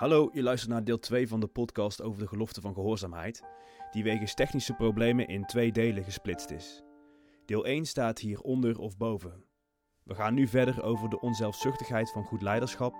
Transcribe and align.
Hallo, 0.00 0.30
je 0.32 0.42
luistert 0.42 0.72
naar 0.72 0.84
deel 0.84 0.98
2 0.98 1.28
van 1.28 1.40
de 1.40 1.46
podcast 1.46 2.02
over 2.02 2.20
de 2.20 2.28
gelofte 2.28 2.60
van 2.60 2.74
gehoorzaamheid, 2.74 3.42
die 3.90 4.02
wegens 4.02 4.34
technische 4.34 4.74
problemen 4.74 5.28
in 5.28 5.46
twee 5.46 5.72
delen 5.72 6.04
gesplitst 6.04 6.50
is. 6.50 6.82
Deel 7.44 7.64
1 7.66 7.86
staat 7.86 8.18
hier 8.18 8.40
onder 8.40 8.78
of 8.78 8.96
boven. 8.96 9.44
We 10.02 10.14
gaan 10.14 10.34
nu 10.34 10.46
verder 10.46 10.82
over 10.82 11.08
de 11.08 11.20
onzelfzuchtigheid 11.20 12.10
van 12.10 12.24
goed 12.24 12.42
leiderschap 12.42 12.94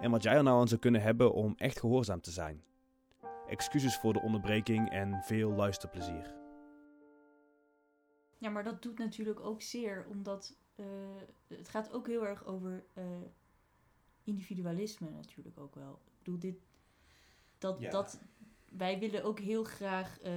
en 0.00 0.10
wat 0.10 0.22
jij 0.22 0.34
er 0.34 0.42
nou 0.42 0.60
aan 0.60 0.68
zou 0.68 0.80
kunnen 0.80 1.02
hebben 1.02 1.32
om 1.32 1.54
echt 1.56 1.80
gehoorzaam 1.80 2.20
te 2.20 2.30
zijn. 2.30 2.64
Excuses 3.46 3.96
voor 3.96 4.12
de 4.12 4.22
onderbreking 4.22 4.90
en 4.90 5.22
veel 5.22 5.52
luisterplezier. 5.52 6.34
Ja, 8.38 8.50
maar 8.50 8.64
dat 8.64 8.82
doet 8.82 8.98
natuurlijk 8.98 9.40
ook 9.40 9.62
zeer, 9.62 10.06
omdat 10.10 10.56
uh, 10.76 10.86
het 11.46 11.68
gaat 11.68 11.92
ook 11.92 12.06
heel 12.06 12.26
erg 12.26 12.44
over 12.44 12.84
uh, 12.94 13.04
individualisme 14.24 15.10
natuurlijk 15.10 15.58
ook 15.58 15.74
wel. 15.74 16.00
Bedoel, 16.24 16.38
dit, 16.38 16.56
dat, 17.58 17.80
Ja. 17.80 17.90
dat, 17.90 18.20
wij 18.68 18.98
willen 18.98 19.24
ook 19.24 19.38
heel 19.38 19.64
graag 19.64 20.20
eh 20.20 20.32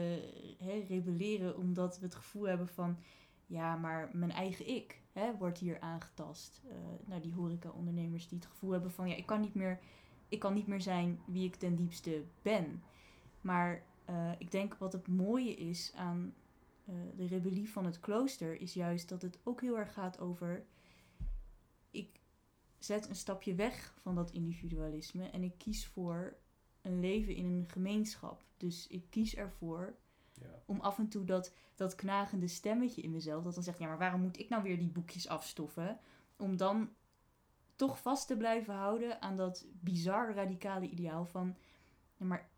hè, 0.58 0.86
rebelleren 0.88 1.58
omdat 1.58 2.00
we 2.00 2.06
het 2.06 2.16
gevoel 2.16 2.48
hebben 2.48 2.68
van, 2.68 2.98
ja, 3.46 3.76
maar 3.76 4.10
mijn 4.14 4.32
eigen 4.32 4.68
ik 4.68 5.02
hè, 5.12 5.38
wordt 5.38 5.58
hier 5.58 5.80
aangetast. 5.80 6.62
Eh 6.70 6.76
nou, 7.06 7.22
die 7.22 7.34
horeca-ondernemers 7.34 8.28
die 8.28 8.38
het 8.38 8.48
gevoel 8.48 8.72
hebben 8.72 8.92
van, 8.92 9.10
ja, 9.10 9.16
ik 9.16 9.26
kan 9.26 9.42
niet 9.42 9.56
meer, 9.56 9.80
ik 10.28 10.40
kan 10.40 10.54
niet 10.54 10.68
meer 10.68 10.82
zijn 10.82 11.20
wie 11.26 11.46
ik 11.46 11.56
ten 11.56 11.76
diepste 11.76 12.24
ben. 12.42 12.84
Maar 13.42 13.84
eh, 14.06 14.32
ik 14.38 14.52
denk 14.52 14.76
wat 14.76 14.94
het 14.94 15.08
mooie 15.08 15.56
is 15.56 15.92
aan 15.96 16.34
de 17.16 17.26
rebellie 17.26 17.70
van 17.72 17.86
het 17.86 18.00
klooster 18.00 18.62
is 18.62 18.74
juist 18.74 19.10
dat 19.10 19.22
het 19.22 19.40
ook 19.44 19.62
heel 19.62 19.78
erg 19.78 19.94
gaat 19.94 20.20
over. 20.20 20.66
Zet 22.86 23.10
een 23.10 23.16
stapje 23.16 23.56
weg 23.56 23.94
van 23.98 24.16
dat 24.16 24.32
individualisme 24.32 25.30
en 25.30 25.44
ik 25.44 25.58
kies 25.58 25.88
voor 25.88 26.38
een 26.82 27.00
leven 27.00 27.36
in 27.36 27.46
een 27.46 27.70
gemeenschap. 27.70 28.44
Dus 28.58 28.88
ik 28.88 29.10
kies 29.10 29.36
ervoor 29.36 29.96
Ja. 30.42 30.62
om 30.66 30.80
af 30.80 30.98
en 30.98 31.08
toe 31.08 31.26
dat, 31.26 31.54
dat 31.76 31.96
knagende 31.96 32.48
stemmetje 32.48 33.02
in 33.02 33.12
mezelf, 33.12 33.44
dat 33.44 33.54
dan 33.54 33.64
zegt: 33.64 33.80
ja, 33.80 33.88
maar 33.88 33.98
waarom 33.98 34.22
moet 34.22 34.40
ik 34.40 34.50
nou 34.50 34.64
weer 34.64 34.77
die 34.80 34.90
boekjes 34.92 35.27
afstoffen? 35.27 36.00
Om 36.38 36.58
dan 36.58 36.90
toch 37.76 38.02
vast 38.02 38.27
te 38.27 38.38
blijven 38.38 38.74
houden 38.74 39.22
aan 39.22 39.38
dat 39.38 39.66
bizar 39.72 40.34
radicale 40.34 40.90
ideaal 40.90 41.26
van: 41.26 41.55
ja, 42.16 42.26
maar 42.26 42.49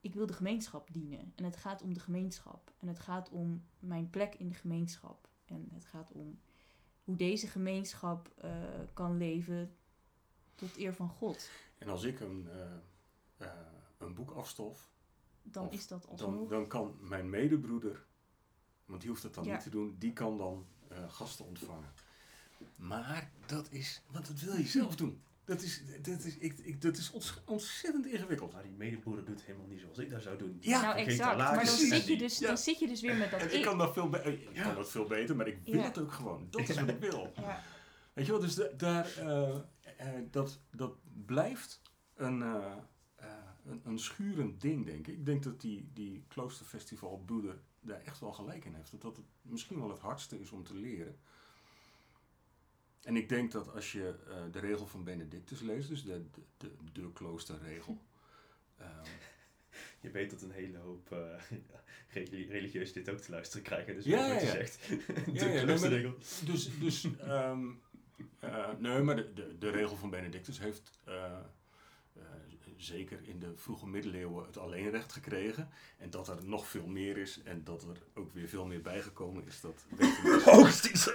ik 0.00 0.14
wil 0.14 0.26
de 0.26 0.32
gemeenschap 0.32 0.92
dienen. 0.92 1.32
En 1.36 1.44
het 1.44 1.56
gaat 1.56 1.82
om 1.82 1.94
de 1.94 2.00
gemeenschap. 2.00 2.72
En 2.78 2.88
het 2.88 2.98
gaat 2.98 3.30
om 3.30 3.64
mijn 3.78 4.10
plek 4.10 4.34
in 4.34 4.48
de 4.48 4.54
gemeenschap. 4.54 5.28
En 5.44 5.68
het 5.72 5.84
gaat 5.84 6.12
om 6.12 6.38
hoe 7.08 7.16
deze 7.16 7.46
gemeenschap 7.46 8.30
eh, 8.36 8.50
kan 8.92 9.16
leven 9.16 9.76
tot 10.54 10.76
eer 10.76 10.94
van 10.94 11.08
God. 11.08 11.50
En 11.78 11.88
als 11.88 12.04
ik 12.04 12.20
een, 12.20 12.48
eh, 12.50 12.72
eh, 13.36 13.52
een 13.98 14.14
boek 14.14 14.30
afstof, 14.30 14.90
Dan 15.42 15.66
Of 15.66 15.72
is 15.72 15.86
dat 15.86 16.08
dan, 16.16 16.48
dan 16.48 16.66
kan 16.66 16.96
mijn 17.00 17.30
medebroeder, 17.30 18.06
want 18.84 19.00
die 19.00 19.10
hoeft 19.10 19.22
het 19.22 19.34
dan 19.34 19.44
Ja. 19.44 19.52
niet 19.52 19.62
te 19.62 19.70
doen, 19.70 19.96
die 19.98 20.12
kan 20.12 20.38
dan 20.38 20.66
gasten 21.08 21.44
ontvangen. 21.44 21.92
Maar 22.76 23.30
dat 23.46 23.70
is, 23.70 24.02
want 24.10 24.26
dat 24.26 24.40
wil 24.40 24.56
je 24.56 24.66
zelf 24.66 24.96
doen. 24.96 25.22
Dat 25.48 25.62
is, 25.62 25.82
dat 26.02 26.24
is, 26.24 26.36
ik, 26.38 26.58
ik, 26.58 26.80
dat 26.82 26.96
is 26.96 27.12
ontzettend 27.44 28.06
ingewikkeld. 28.06 28.52
Maar 28.52 28.62
die 28.62 28.72
medebroeder 28.72 29.24
doet 29.24 29.44
helemaal 29.44 29.66
niet 29.66 29.80
zoals 29.80 29.98
ik 29.98 30.10
dat 30.10 30.22
zou 30.22 30.38
doen. 30.38 30.56
Ja, 30.60 30.80
nou, 30.80 30.96
exact. 30.96 31.30
de 31.38 31.42
Maar 31.42 31.64
dan 31.64 31.74
zit, 31.76 32.06
je 32.06 32.16
dus, 32.16 32.38
Ja. 32.38 32.46
dan 32.46 32.58
zit 32.58 32.78
je 32.78 32.86
dus 32.86 33.00
weer 33.00 33.16
met 33.16 33.30
dat 33.30 33.40
En 33.40 33.46
ik. 33.46 33.52
ik 33.52 33.62
kan 33.62 33.78
dat 33.78 33.92
veel, 33.92 34.08
be- 34.08 34.18
ik 34.22 34.48
Ja. 34.56 34.62
kan 34.62 34.74
dat 34.74 34.90
veel 34.90 35.06
beter, 35.06 35.36
maar 35.36 35.46
ik 35.48 35.58
wil 35.64 35.74
Ja. 35.74 35.82
het 35.82 35.98
ook 35.98 36.12
gewoon. 36.12 36.46
Dat 36.50 36.68
is 36.68 36.80
wat 36.80 36.88
ik 36.88 36.98
wil. 36.98 37.32
Ja. 37.36 37.62
Weet 38.12 38.26
je 38.26 38.32
wel, 38.32 38.40
dus 38.40 38.54
da- 38.54 38.70
daar, 38.76 39.16
eh, 39.16 39.56
eh, 39.96 40.22
dat, 40.30 40.60
dat 40.70 40.96
blijft 41.26 41.82
een, 42.14 42.42
eh, 42.42 42.72
eh, 43.16 43.28
een, 43.66 43.80
een 43.84 43.98
schurend 43.98 44.60
ding, 44.60 44.86
denk 44.86 45.06
ik. 45.06 45.14
Ik 45.16 45.26
denk 45.26 45.42
dat 45.42 45.60
die, 45.60 45.90
die 45.92 46.24
kloosterfestival 46.28 47.22
broeder 47.26 47.60
daar 47.80 48.00
echt 48.04 48.20
wel 48.20 48.32
gelijk 48.32 48.64
in 48.64 48.74
heeft. 48.74 48.90
Dat 48.90 49.00
dat 49.02 49.16
het 49.16 49.26
misschien 49.42 49.78
wel 49.78 49.88
het 49.90 49.98
hardste 49.98 50.40
is 50.40 50.50
om 50.50 50.64
te 50.64 50.74
leren. 50.74 51.18
En 53.08 53.16
ik 53.16 53.28
denk 53.28 53.52
dat 53.52 53.72
als 53.74 53.92
je 53.92 54.14
eh, 54.28 54.34
de 54.52 54.58
regel 54.58 54.86
van 54.86 55.04
Benedictus 55.04 55.60
leest, 55.60 55.88
dus 55.88 56.04
de, 56.04 56.24
de, 56.30 56.40
de, 56.56 56.70
de 56.92 57.12
kloosterregel. 57.12 57.98
Je 60.00 60.10
weet 60.10 60.30
dat 60.30 60.42
een 60.42 60.50
hele 60.50 60.78
hoop 60.78 61.16
reli- 62.12 62.46
religieus 62.50 62.92
dit 62.92 63.08
ook 63.10 63.18
te 63.18 63.30
luisteren 63.30 63.62
krijgen. 63.64 63.94
Dus 63.94 64.04
Ja, 64.04 64.16
wat 64.18 64.26
ja, 64.28 64.34
je 64.40 64.46
ja. 64.46 64.52
zegt. 64.52 64.88
De 64.88 65.32
ja, 65.32 65.62
kloosterregel. 65.62 66.14
Dus, 66.44 66.78
dus 66.80 67.06
ehm, 67.18 67.66
eh, 68.38 68.68
nee, 68.78 69.00
maar 69.02 69.16
de, 69.16 69.32
de, 69.32 69.58
de 69.58 69.70
regel 69.70 69.96
van 69.96 70.10
Benedictus 70.10 70.58
heeft 70.58 70.90
zeker 72.78 73.18
in 73.22 73.38
de 73.38 73.52
vroege 73.56 73.86
middeleeuwen 73.86 74.46
het 74.46 74.58
alleenrecht 74.58 75.12
gekregen. 75.12 75.68
En 75.98 76.10
dat 76.10 76.28
er 76.28 76.44
nog 76.44 76.66
veel 76.66 76.86
meer 76.86 77.16
is 77.16 77.42
en 77.42 77.64
dat 77.64 77.82
er 77.82 78.02
ook 78.14 78.32
weer 78.32 78.48
veel 78.48 78.66
meer 78.66 78.82
bijgekomen 78.82 79.46
is, 79.46 79.60
dat 79.60 79.86
weten 79.88 80.22
we. 80.22 80.42
Hoogstens. 80.44 81.12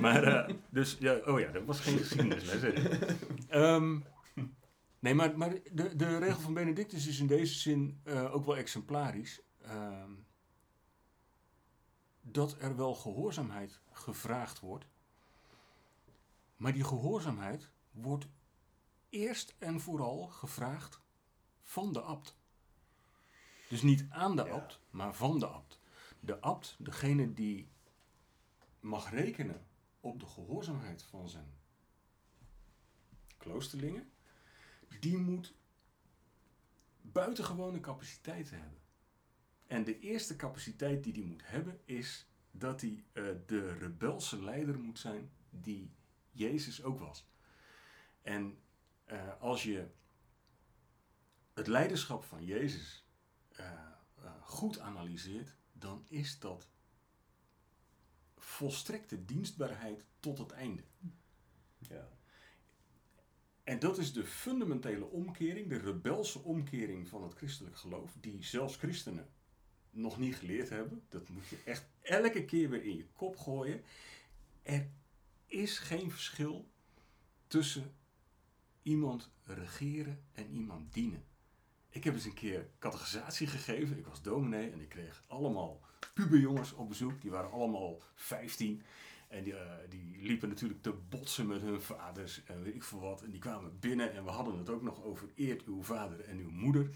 Maar, 0.00 0.22
eh, 0.22 0.54
dus, 0.68 0.96
ja, 1.00 1.14
oh 1.24 1.40
ja, 1.40 1.50
dat 1.52 1.64
was 1.64 1.80
geen 1.80 1.98
geschiedenisles. 1.98 2.62
hè. 2.62 2.72
Ehm, 3.48 3.98
nee, 4.98 5.14
maar, 5.14 5.38
maar 5.38 5.54
de, 5.72 5.96
de 5.96 6.18
regel 6.18 6.40
van 6.40 6.54
Benedictus 6.54 7.06
is 7.06 7.20
in 7.20 7.26
deze 7.26 7.54
zin 7.54 8.00
eh, 8.02 8.34
ook 8.34 8.44
wel 8.44 8.56
exemplarisch. 8.56 9.40
Ehm, 9.62 10.10
dat 12.22 12.56
er 12.60 12.76
wel 12.76 12.94
gehoorzaamheid 12.94 13.80
gevraagd 13.90 14.60
wordt. 14.60 14.86
Maar 16.56 16.72
die 16.72 16.84
gehoorzaamheid 16.84 17.70
wordt 17.90 18.26
eerst 19.10 19.54
en 19.58 19.80
vooral 19.80 20.26
gevraagd 20.26 21.00
van 21.62 21.92
de 21.92 22.00
abt. 22.00 22.36
Dus 23.68 23.82
niet 23.82 24.06
aan 24.08 24.36
de 24.36 24.50
abt, 24.50 24.80
maar 24.90 25.14
van 25.14 25.38
de 25.38 25.46
abt. 25.46 25.80
De 26.20 26.40
abt, 26.40 26.76
degene 26.78 27.34
die 27.34 27.68
mag 28.80 29.10
rekenen 29.10 29.66
op 30.00 30.20
de 30.20 30.26
gehoorzaamheid 30.26 31.02
van 31.02 31.28
zijn 31.28 31.54
kloosterlingen, 33.36 34.10
die 35.00 35.18
moet 35.18 35.54
buitengewone 37.00 37.80
capaciteiten 37.80 38.60
hebben. 38.60 38.80
En 39.66 39.84
de 39.84 39.98
eerste 39.98 40.36
capaciteit 40.36 41.04
die 41.04 41.12
die 41.12 41.24
moet 41.24 41.46
hebben 41.46 41.80
is 41.84 42.26
dat 42.50 42.80
hij 42.80 43.04
eh, 43.12 43.24
de 43.46 43.72
rebelse 43.72 44.42
leider 44.42 44.78
moet 44.78 44.98
zijn 44.98 45.30
die 45.50 45.90
Jezus 46.30 46.82
ook 46.82 46.98
was. 46.98 47.26
En 48.22 48.58
eh, 49.06 49.40
als 49.40 49.62
je 49.62 49.86
het 51.54 51.66
leiderschap 51.66 52.24
van 52.24 52.44
Jezus 52.44 53.06
eh, 53.48 53.66
eh, 53.66 54.30
goed 54.42 54.78
analyseert, 54.78 55.56
dan 55.72 56.04
is 56.08 56.38
dat 56.38 56.68
volstrekte 58.36 59.24
dienstbaarheid 59.24 60.04
tot 60.20 60.38
het 60.38 60.50
einde. 60.50 60.82
Ja. 61.78 62.08
En 63.64 63.78
dat 63.78 63.98
is 63.98 64.12
de 64.12 64.24
fundamentele 64.24 65.04
omkering, 65.04 65.68
de 65.68 65.78
rebelse 65.78 66.42
omkering 66.42 67.08
van 67.08 67.22
het 67.22 67.34
christelijk 67.34 67.76
geloof, 67.76 68.16
die 68.20 68.44
zelfs 68.44 68.76
christenen 68.76 69.28
nog 69.90 70.18
niet 70.18 70.36
geleerd 70.36 70.68
hebben. 70.68 71.04
Dat 71.08 71.28
moet 71.28 71.46
je 71.46 71.62
echt 71.64 71.86
elke 72.00 72.44
keer 72.44 72.70
weer 72.70 72.84
in 72.84 72.96
je 72.96 73.06
kop 73.12 73.36
gooien. 73.36 73.82
Er 74.62 74.88
is 75.46 75.78
geen 75.78 76.10
verschil 76.10 76.68
tussen 77.46 77.94
iemand 78.86 79.30
regeren 79.44 80.22
en 80.32 80.50
iemand 80.50 80.92
dienen. 80.92 81.24
Ik 81.88 82.04
heb 82.04 82.14
eens 82.14 82.24
een 82.24 82.34
keer 82.34 82.68
catechisatie 82.78 83.46
gegeven. 83.46 83.98
Ik 83.98 84.06
was 84.06 84.22
dominee 84.22 84.70
en 84.70 84.80
ik 84.80 84.88
kreeg 84.88 85.24
allemaal 85.26 85.80
puberjongens 86.14 86.72
op 86.72 86.88
bezoek. 86.88 87.20
Die 87.20 87.30
waren 87.30 87.50
allemaal 87.50 88.02
15. 88.14 88.82
En 89.28 89.44
die, 89.44 89.56
eh, 89.56 89.72
die 89.88 90.18
liepen 90.22 90.48
natuurlijk 90.48 90.82
te 90.82 90.92
botsen 90.92 91.46
met 91.46 91.60
hun 91.60 91.80
vaders 91.80 92.44
en 92.44 92.62
weet 92.62 92.74
ik 92.74 92.82
veel 92.82 93.00
wat. 93.00 93.22
En 93.22 93.30
die 93.30 93.40
kwamen 93.40 93.78
binnen 93.78 94.12
en 94.12 94.24
we 94.24 94.30
hadden 94.30 94.58
het 94.58 94.70
ook 94.70 94.82
nog 94.82 95.02
over 95.02 95.28
eert 95.34 95.64
uw 95.64 95.82
vader 95.82 96.20
en 96.20 96.38
uw 96.38 96.50
moeder. 96.50 96.90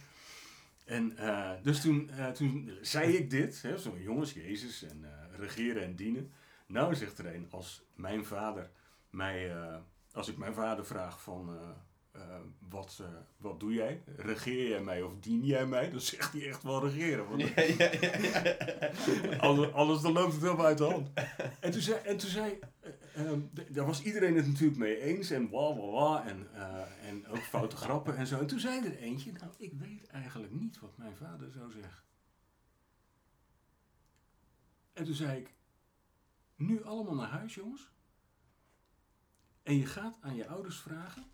En 0.85 1.17
eh, 1.17 1.53
dus 1.63 1.81
toen, 1.81 2.11
eh, 2.11 2.31
toen 2.31 2.71
zei 2.81 3.17
ik 3.17 3.31
dit, 3.31 3.63
hè, 3.63 3.79
zo 3.79 3.99
jongens, 3.99 4.33
Jezus 4.33 4.83
en 4.83 5.05
regeren 5.37 5.83
en 5.83 5.97
dienen. 5.97 6.33
Nou 6.67 6.95
zegt 6.95 7.19
er 7.19 7.35
een, 7.35 7.51
als 7.51 7.83
mijn 7.95 8.25
vader 8.25 8.71
mij, 9.11 9.53
als 10.13 10.29
ik 10.29 10.37
mijn 10.37 10.55
vader 10.55 10.87
vraag 10.87 11.23
van 11.23 11.57
eh, 11.57 11.71
eh, 12.13 12.41
wat, 12.69 12.99
eh, 13.01 13.07
wat 13.37 13.61
doe 13.61 13.73
jij? 13.73 14.03
Regeer 14.17 14.69
jij 14.69 14.83
mij 14.83 15.03
of 15.03 15.13
dien 15.21 15.45
jij 15.45 15.67
mij? 15.67 15.91
Dan 15.91 16.01
zegt 16.01 16.33
hij 16.33 16.49
echt 16.49 16.63
wel 16.63 16.89
regeren. 16.89 17.29
Want 17.29 17.41
Ja, 17.41 17.63
ja, 17.63 17.91
ja, 18.01 18.17
ja. 18.19 19.37
Anders, 19.49 19.73
anders 19.73 20.01
dan 20.01 20.13
loopt 20.13 20.33
het 20.33 20.43
helemaal 20.43 20.67
uit 20.67 20.79
de 20.79 20.85
hand. 20.85 21.11
En 21.61 21.71
toen 21.71 21.81
zei, 21.81 22.01
en 22.05 22.17
toen 22.17 22.31
zei 22.31 22.59
eh, 22.81 22.91
ehm, 23.15 23.41
daar 23.69 23.87
was 23.87 24.03
iedereen 24.03 24.37
het 24.37 24.47
natuurlijk 24.47 24.79
mee 24.79 25.01
eens 25.01 25.31
en 25.31 25.51
wa 25.51 25.75
wa 25.75 25.87
wa 25.87 26.27
en, 26.27 26.49
en 27.03 27.27
ook 27.27 27.43
foute 27.43 27.77
grappen 27.87 28.17
en 28.17 28.27
zo. 28.27 28.39
En 28.39 28.47
toen 28.47 28.61
zei 28.61 28.85
er 28.85 28.97
eentje, 28.97 29.33
nou 29.33 29.53
ik 29.59 29.73
weet 29.73 30.07
eigenlijk 30.07 30.53
niet 30.53 30.81
wat 30.81 30.97
mijn 30.97 31.17
vader 31.17 31.51
zou 31.51 31.73
zeggen. 31.73 32.03
En 34.93 35.05
toen 35.05 35.15
zei 35.15 35.41
ik, 35.41 35.55
nu 36.57 36.85
allemaal 36.85 37.15
naar 37.15 37.29
huis 37.29 37.55
jongens. 37.55 37.91
En 39.63 39.77
je 39.77 39.87
gaat 39.87 40.19
aan 40.21 40.35
je 40.35 40.49
ouders 40.49 40.79
vragen 40.79 41.25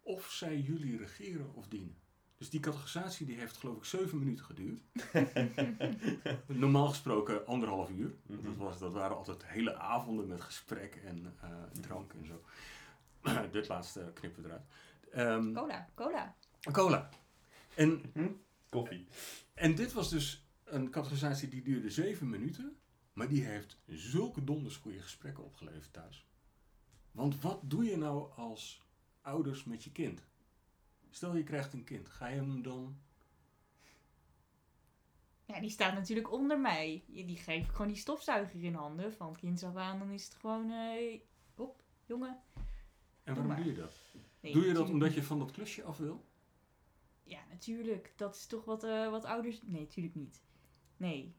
of 0.00 0.30
zij 0.30 0.60
jullie 0.60 0.96
regeren 0.96 1.54
of 1.54 1.68
dienen. 1.68 1.98
Dus 2.36 2.50
die 2.50 2.60
categorisatie 2.60 3.26
die 3.26 3.38
heeft 3.38 3.56
geloof 3.56 3.76
ik 3.76 3.84
zeven 3.84 4.18
minuten 4.18 4.44
geduurd. 4.44 4.80
Normaal 6.46 6.88
gesproken 6.88 7.46
anderhalf 7.46 7.90
uur. 7.90 8.14
Mhm. 8.26 8.42
Dat, 8.44 8.56
was, 8.56 8.78
dat 8.78 8.92
waren 8.92 9.16
altijd 9.16 9.46
hele 9.46 9.74
avonden 9.74 10.26
met 10.26 10.40
gesprek 10.40 10.94
en 10.94 11.34
eh, 11.40 11.50
drank 11.80 12.12
en 12.12 12.26
zo. 12.26 12.42
Dit 13.52 13.68
laatste 13.68 14.10
knippen 14.14 14.42
we 14.42 14.48
eruit. 14.48 14.66
Ehm, 15.10 15.52
Cola, 15.52 15.88
cola. 15.94 16.36
cola. 16.72 17.08
En, 17.74 18.12
Koffie. 18.68 19.06
en 19.54 19.74
dit 19.74 19.92
was 19.92 20.10
dus 20.10 20.44
een 20.64 20.90
categorisatie 20.90 21.48
die 21.48 21.62
duurde 21.62 21.90
zeven 21.90 22.30
minuten. 22.30 22.76
Maar 23.12 23.28
die 23.28 23.44
heeft 23.44 23.76
zulke 23.86 24.44
donders 24.44 24.76
goede 24.76 25.00
gesprekken 25.00 25.44
opgeleverd 25.44 25.92
thuis. 25.92 26.26
Want 27.12 27.40
wat 27.40 27.60
doe 27.62 27.84
je 27.84 27.96
nou 27.96 28.32
als 28.36 28.82
ouders 29.20 29.64
met 29.64 29.84
je 29.84 29.92
kind? 29.92 30.28
Stel 31.10 31.36
je 31.36 31.42
krijgt 31.42 31.72
een 31.72 31.84
kind. 31.84 32.08
Ga 32.08 32.26
je 32.26 32.36
hem 32.36 32.62
dan... 32.62 32.98
Ja, 35.44 35.60
die 35.60 35.70
staat 35.70 35.94
natuurlijk 35.94 36.32
onder 36.32 36.60
mij. 36.60 37.04
Die 37.06 37.36
geef 37.36 37.64
ik 37.64 37.70
gewoon 37.70 37.88
die 37.88 37.96
stofzuiger 37.96 38.62
in 38.62 38.74
handen. 38.74 39.12
Van 39.12 39.36
kinds 39.36 39.62
af 39.62 39.76
aan, 39.76 39.98
dan 39.98 40.10
is 40.10 40.24
het 40.24 40.34
gewoon... 40.34 40.70
eh 40.70 41.20
hop, 41.54 41.82
jongen. 42.06 42.42
En 43.24 43.34
waarom 43.34 43.56
doe 43.56 43.64
je 43.64 43.74
dat? 43.74 43.92
Nee, 44.40 44.52
doe 44.52 44.66
je 44.66 44.72
dat 44.72 44.88
omdat 44.88 45.14
je 45.14 45.22
van 45.22 45.38
dat 45.38 45.50
klusje 45.50 45.82
af 45.82 45.98
wil? 45.98 46.24
Ja, 47.22 47.40
natuurlijk. 47.48 48.12
Dat 48.16 48.34
is 48.34 48.46
toch 48.46 48.64
wat, 48.64 48.84
eh, 48.84 49.10
wat 49.10 49.24
ouders... 49.24 49.62
Nee, 49.62 49.80
natuurlijk 49.80 50.14
niet. 50.14 50.42
Nee. 50.96 51.34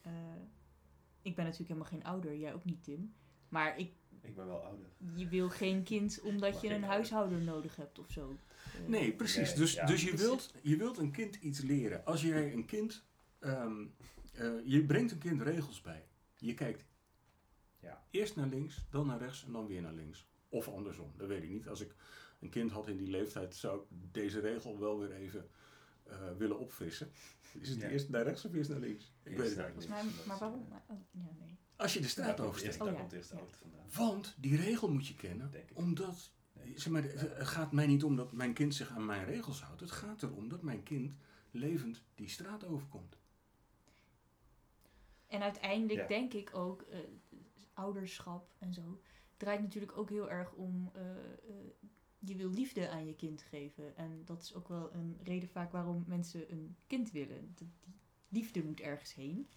Eh, 0.00 0.12
ik 1.22 1.34
ben 1.36 1.44
natuurlijk 1.44 1.70
helemaal 1.70 1.90
geen 1.90 2.04
ouder. 2.04 2.36
Jij 2.36 2.54
ook 2.54 2.64
niet, 2.64 2.82
Tim. 2.84 3.14
Maar 3.48 3.78
ik, 3.78 3.92
Ik 4.22 4.34
ben 4.34 4.46
wel 4.46 4.64
ouder. 4.64 4.86
je 5.14 5.28
wil 5.28 5.48
geen 5.50 5.82
kind 5.82 6.20
omdat 6.20 6.52
Maar 6.52 6.60
je 6.62 6.66
een 6.66 6.72
ouder. 6.72 6.90
huishouden 6.90 7.44
nodig 7.44 7.76
hebt 7.76 7.98
of 7.98 8.10
zo. 8.10 8.36
Eh, 8.74 8.88
Nee, 8.88 9.12
precies. 9.12 9.48
Nee, 9.48 9.56
dus 9.56 9.72
ja. 9.72 9.86
dus 9.86 10.02
je, 10.04 10.16
wilt, 10.16 10.54
je 10.62 10.76
wilt 10.76 10.98
een 10.98 11.10
kind 11.12 11.34
iets 11.36 11.60
leren. 11.60 12.04
Als 12.04 12.22
jij 12.22 12.52
een 12.52 12.64
kind... 12.66 13.04
ehm, 13.38 13.86
eh, 14.32 14.50
je 14.64 14.84
brengt 14.84 15.12
een 15.12 15.18
kind 15.18 15.42
regels 15.42 15.80
bij. 15.80 16.06
Je 16.36 16.54
kijkt 16.54 16.84
Ja. 17.80 18.04
eerst 18.10 18.36
naar 18.36 18.46
links, 18.48 18.86
dan 18.90 19.06
naar 19.06 19.18
rechts 19.18 19.44
en 19.44 19.52
dan 19.52 19.66
weer 19.66 19.82
naar 19.82 19.92
links. 19.94 20.28
Of 20.48 20.68
andersom, 20.68 21.12
dat 21.16 21.28
weet 21.28 21.42
ik 21.42 21.50
niet. 21.50 21.68
Als 21.68 21.80
ik 21.80 21.94
een 22.40 22.50
kind 22.50 22.70
had 22.70 22.88
in 22.88 22.96
die 22.96 23.10
leeftijd, 23.10 23.54
zou 23.56 23.80
ik 23.80 23.86
deze 24.12 24.40
regel 24.40 24.78
wel 24.78 24.98
weer 24.98 25.12
even 25.12 25.48
eh, 26.04 26.16
willen 26.38 26.58
opfrissen. 26.58 27.10
Is 27.60 27.68
het 27.68 27.80
Ja. 27.80 27.88
eerst 27.88 28.08
naar 28.08 28.22
rechts 28.22 28.44
of 28.44 28.54
eerst 28.54 28.70
naar 28.70 28.78
links? 28.78 29.04
Ik 29.04 29.10
Eerst 29.32 29.38
weet 29.38 29.48
het 29.48 29.58
eigenlijk 29.58 29.76
niet. 29.76 29.86
Volgens 29.98 30.16
mij, 30.16 30.16
Dat 30.16 30.26
maar 30.26 30.34
is, 30.34 30.40
waarom? 30.40 30.66
Maar- 30.68 30.82
oh, 30.88 30.96
ja, 31.10 31.44
nee. 31.44 31.58
Als 31.80 31.92
je 31.94 32.00
de 32.00 32.08
straat 32.08 32.40
oversteekt. 32.40 32.74
Oh, 32.80 32.84
daar 32.84 32.92
ja. 32.92 33.00
komt 33.00 33.12
eerst 33.12 33.28
de 33.30 33.34
Ja. 33.34 33.40
auto 33.40 33.56
vandaan. 33.60 33.86
Want 33.92 34.34
die 34.38 34.56
regel 34.56 34.90
moet 34.92 35.06
je 35.06 35.14
kennen, 35.14 35.50
Denk 35.50 35.70
ik. 35.70 35.76
omdat... 35.76 36.30
Zeg 36.74 36.92
maar, 36.92 37.02
het 37.02 37.46
gaat 37.46 37.72
mij 37.72 37.86
niet 37.86 38.04
om 38.04 38.16
dat 38.16 38.32
mijn 38.32 38.52
kind 38.52 38.74
zich 38.74 38.90
aan 38.90 39.04
mijn 39.06 39.24
regels 39.24 39.62
houdt. 39.62 39.80
Het 39.80 39.90
gaat 39.90 40.22
erom 40.22 40.48
dat 40.48 40.62
mijn 40.62 40.82
kind 40.82 41.12
levend 41.50 42.02
die 42.14 42.28
straat 42.28 42.64
overkomt. 42.64 43.16
En 45.26 45.42
uiteindelijk 45.42 46.00
Ja. 46.00 46.06
denk 46.06 46.32
ik 46.32 46.56
ook, 46.56 46.82
eh, 46.82 46.98
ouderschap 47.74 48.54
en 48.58 48.74
zo, 48.74 49.00
draait 49.36 49.60
natuurlijk 49.62 49.98
ook 49.98 50.08
heel 50.08 50.30
erg 50.30 50.52
om, 50.52 50.90
eh, 50.94 51.10
eh, 51.10 51.16
je 52.18 52.36
wil 52.36 52.50
liefde 52.50 52.88
aan 52.90 53.06
je 53.06 53.14
kind 53.14 53.42
geven. 53.42 53.96
En 53.96 54.22
dat 54.24 54.42
is 54.42 54.54
ook 54.54 54.68
wel 54.68 54.92
een 54.94 55.18
reden 55.22 55.48
vaak 55.48 55.72
waarom 55.72 56.04
mensen 56.06 56.52
een 56.52 56.76
kind 56.86 57.10
willen. 57.10 57.52
De- 57.54 57.64
die 57.80 57.94
liefde 58.28 58.64
moet 58.64 58.80
ergens 58.80 59.14
heen. 59.14 59.48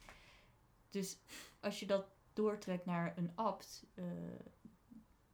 Dus 0.93 1.17
als 1.59 1.79
je 1.79 1.85
dat 1.85 2.05
doortrekt 2.33 2.85
naar 2.85 3.17
een 3.17 3.31
abt, 3.35 3.85
eh, 3.93 4.05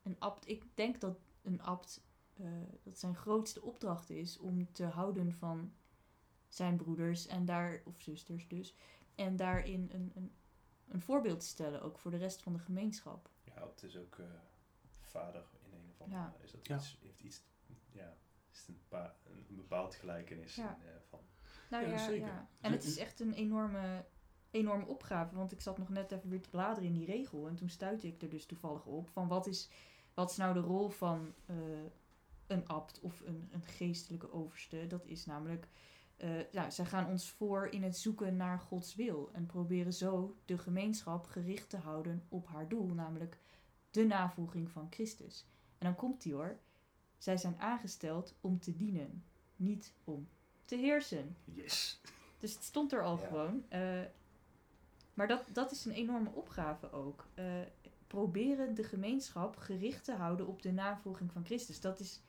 een 0.04 0.16
abt, 0.20 0.48
ik 0.48 0.64
denk 0.74 1.00
dat 1.02 1.20
een 1.42 1.62
abt, 1.62 2.02
eh, 2.38 2.46
dat 2.84 3.00
zijn 3.00 3.16
grootste 3.16 3.62
opdracht 3.62 4.10
is 4.10 4.38
om 4.38 4.72
te 4.72 4.86
houden 4.86 5.34
van 5.34 5.74
zijn 6.48 6.78
broeders 6.78 7.28
en 7.28 7.46
daar, 7.46 7.82
of 7.86 8.02
zusters 8.02 8.48
dus, 8.48 8.76
en 9.16 9.36
daarin 9.36 9.90
een, 9.94 10.12
een, 10.16 10.32
een 10.88 11.02
voorbeeld 11.02 11.40
te 11.40 11.46
stellen, 11.46 11.82
ook 11.82 12.00
voor 12.00 12.12
de 12.12 12.18
rest 12.18 12.42
van 12.42 12.54
de 12.54 12.60
gemeenschap. 12.60 13.30
Ja, 13.44 13.68
het 13.68 13.84
is 13.84 13.98
ook 13.98 14.18
eh, 14.18 14.26
vader 15.02 15.46
in 15.66 15.74
een 15.74 15.90
of 15.90 16.02
andere... 16.02 16.22
Ja. 16.22 16.36
Is 16.44 16.52
dat 16.52 16.68
Ja. 16.68 16.76
iets... 16.78 16.98
Heeft 17.02 17.22
iets... 17.22 17.44
Ja, 17.92 18.18
is 18.52 18.60
het 18.60 18.68
een, 18.68 18.82
paar, 18.88 19.16
een, 19.24 19.56
bepaald 19.56 19.96
gelijkenis 19.96 20.56
Ja. 20.56 20.76
in, 20.82 20.88
eh, 20.88 20.96
van... 21.10 21.20
Nou 21.70 21.84
Ja, 21.84 21.90
ja, 21.90 21.98
zeker. 22.06 22.28
ja. 22.28 22.50
En 22.62 22.72
het 22.72 22.84
is 22.84 22.98
echt 22.98 23.20
een 23.20 23.34
enorme, 23.34 24.06
enorme 24.52 24.86
opgave, 24.86 25.36
want 25.36 25.52
ik 25.52 25.62
zat 25.62 25.78
nog 25.78 25.90
net 25.90 26.12
even 26.12 26.30
weer 26.30 26.42
te 26.42 26.50
bladeren 26.50 26.88
in 26.90 26.94
die 26.94 27.06
regel 27.06 27.48
en 27.48 27.56
toen 27.56 27.70
stuitte 27.70 28.08
ik 28.08 28.22
er 28.22 28.30
dus 28.30 28.46
toevallig 28.46 28.86
op 28.86 29.10
van 29.10 29.28
wat 29.28 29.48
is, 29.48 29.70
wat 30.14 30.32
is 30.32 30.38
nou 30.38 30.54
de 30.54 30.60
rol 30.60 30.90
van 30.90 31.34
eh, 31.46 31.56
een 32.48 32.68
abt 32.68 33.00
of 33.00 33.22
een, 33.26 33.48
een 33.52 33.64
geestelijke 33.64 34.32
overste. 34.32 34.88
Dat 34.88 35.06
is 35.06 35.26
namelijk, 35.26 35.68
ja, 36.52 36.70
zij 36.70 36.86
gaan 36.86 37.08
ons 37.08 37.30
voor 37.30 37.68
in 37.68 37.84
het 37.84 37.98
zoeken 37.98 38.36
naar 38.36 38.60
Gods 38.60 38.96
wil 38.96 39.30
en 39.34 39.46
proberen 39.46 39.94
zo 39.94 40.38
de 40.46 40.58
gemeenschap 40.58 41.26
gericht 41.26 41.70
te 41.70 41.78
houden 41.78 42.24
op 42.30 42.48
haar 42.48 42.68
doel, 42.70 42.88
namelijk 42.88 43.40
de 43.92 44.06
navolging 44.06 44.70
van 44.70 44.88
Christus. 44.90 45.46
En 45.78 45.86
dan 45.86 45.96
komt 45.96 46.22
die 46.22 46.34
hoor. 46.34 46.60
Zij 47.18 47.38
zijn 47.38 47.60
aangesteld 47.60 48.36
om 48.42 48.60
te 48.60 48.76
dienen, 48.76 49.24
niet 49.56 49.94
om 50.04 50.28
te 50.66 50.76
heersen. 50.76 51.36
Yes. 51.46 52.02
Dus 52.38 52.54
het 52.54 52.64
stond 52.64 52.94
er 52.94 53.04
al 53.04 53.20
Ja. 53.20 53.28
gewoon. 53.28 53.64
Eh, 53.70 54.02
maar 55.20 55.28
dat, 55.28 55.44
dat 55.54 55.72
is 55.72 55.86
een 55.86 55.92
enorme 55.92 56.30
opgave 56.30 56.92
ook. 56.92 57.28
Eh, 57.34 57.46
proberen 58.08 58.76
de 58.76 58.84
gemeenschap 58.84 59.58
gericht 59.58 60.04
te 60.04 60.14
houden 60.14 60.48
op 60.48 60.62
de 60.62 60.72
navolging 60.72 61.32
van 61.32 61.46
Christus. 61.46 61.82
Dat 61.82 62.00
is 62.00 62.22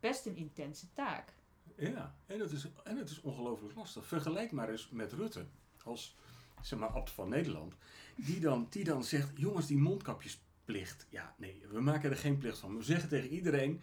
best 0.00 0.26
een 0.26 0.36
intense 0.36 0.92
taak. 0.92 1.34
Ja, 1.76 2.14
en 2.26 2.40
het 2.40 2.52
is, 2.52 2.66
en 2.84 2.96
het 2.96 3.10
is 3.10 3.20
ongelooflijk 3.20 3.74
lastig. 3.74 4.06
Vergelijk 4.06 4.52
maar 4.52 4.68
eens 4.68 4.90
met 4.90 5.12
Rutte, 5.12 5.46
als 5.84 6.16
zeg 6.62 6.78
maar, 6.78 6.88
abt 6.88 7.10
van 7.10 7.28
Nederland, 7.28 7.74
die 8.16 8.40
dan, 8.40 8.66
die 8.70 8.84
dan 8.84 9.04
zegt: 9.04 9.38
jongens, 9.38 9.66
die 9.66 9.78
mondkapjesplicht. 9.78 11.06
Ja, 11.10 11.34
nee, 11.38 11.62
we 11.68 11.80
maken 11.80 12.10
er 12.10 12.16
geen 12.16 12.38
plicht 12.38 12.58
van. 12.58 12.76
We 12.76 12.82
zeggen 12.82 13.08
tegen 13.08 13.28
iedereen: 13.28 13.80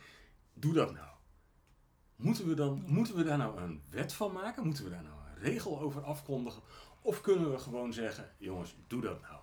doe 0.54 0.74
dat 0.74 0.94
nou. 0.94 1.12
Moeten 2.16 2.48
we, 2.48 2.54
dan, 2.54 2.84
moeten 2.88 3.16
we 3.16 3.24
daar 3.24 3.38
nou 3.38 3.62
een 3.62 3.82
wet 3.90 4.14
van 4.14 4.32
maken? 4.32 4.66
Moeten 4.66 4.84
we 4.84 4.90
daar 4.90 5.04
nou 5.04 5.16
een 5.28 5.42
regel 5.42 5.80
over 5.80 6.04
afkondigen? 6.04 6.62
Of 7.04 7.22
kunnen 7.22 7.52
we 7.52 7.58
gewoon 7.58 7.94
zeggen: 7.94 8.32
jongens, 8.38 8.76
doe 8.88 9.02
dat 9.02 9.22
nou. 9.22 9.42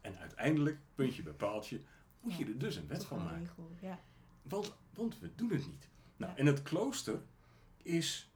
En 0.00 0.18
uiteindelijk, 0.18 0.78
puntje 0.94 1.22
bij 1.22 1.32
paaltje, 1.32 1.80
moet 2.20 2.36
je 2.36 2.44
er 2.44 2.58
dus 2.58 2.76
een 2.76 2.86
wet 2.86 3.04
van 3.04 3.18
maken. 3.24 3.76
Ja. 3.80 4.00
Want, 4.42 4.74
want 4.94 5.18
we 5.18 5.34
doen 5.34 5.50
het 5.50 5.66
niet. 5.66 5.88
Nou. 6.16 6.36
En 6.36 6.46
het 6.46 6.62
klooster 6.62 7.22
is 7.76 8.32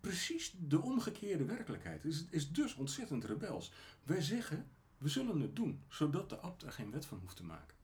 precies 0.00 0.54
de 0.58 0.80
omgekeerde 0.80 1.44
werkelijkheid. 1.44 2.02
Het 2.02 2.12
is, 2.12 2.24
is 2.30 2.52
dus 2.52 2.74
ontzettend 2.74 3.24
rebels. 3.24 3.72
Wij 4.02 4.22
zeggen, 4.22 4.70
we 4.98 5.08
zullen 5.08 5.40
het 5.40 5.56
doen, 5.56 5.82
zodat 5.88 6.28
de 6.28 6.38
abt 6.38 6.62
er 6.62 6.72
geen 6.72 6.90
wet 6.90 7.06
van 7.06 7.18
hoeft 7.18 7.36
te 7.36 7.44
maken. 7.44 7.76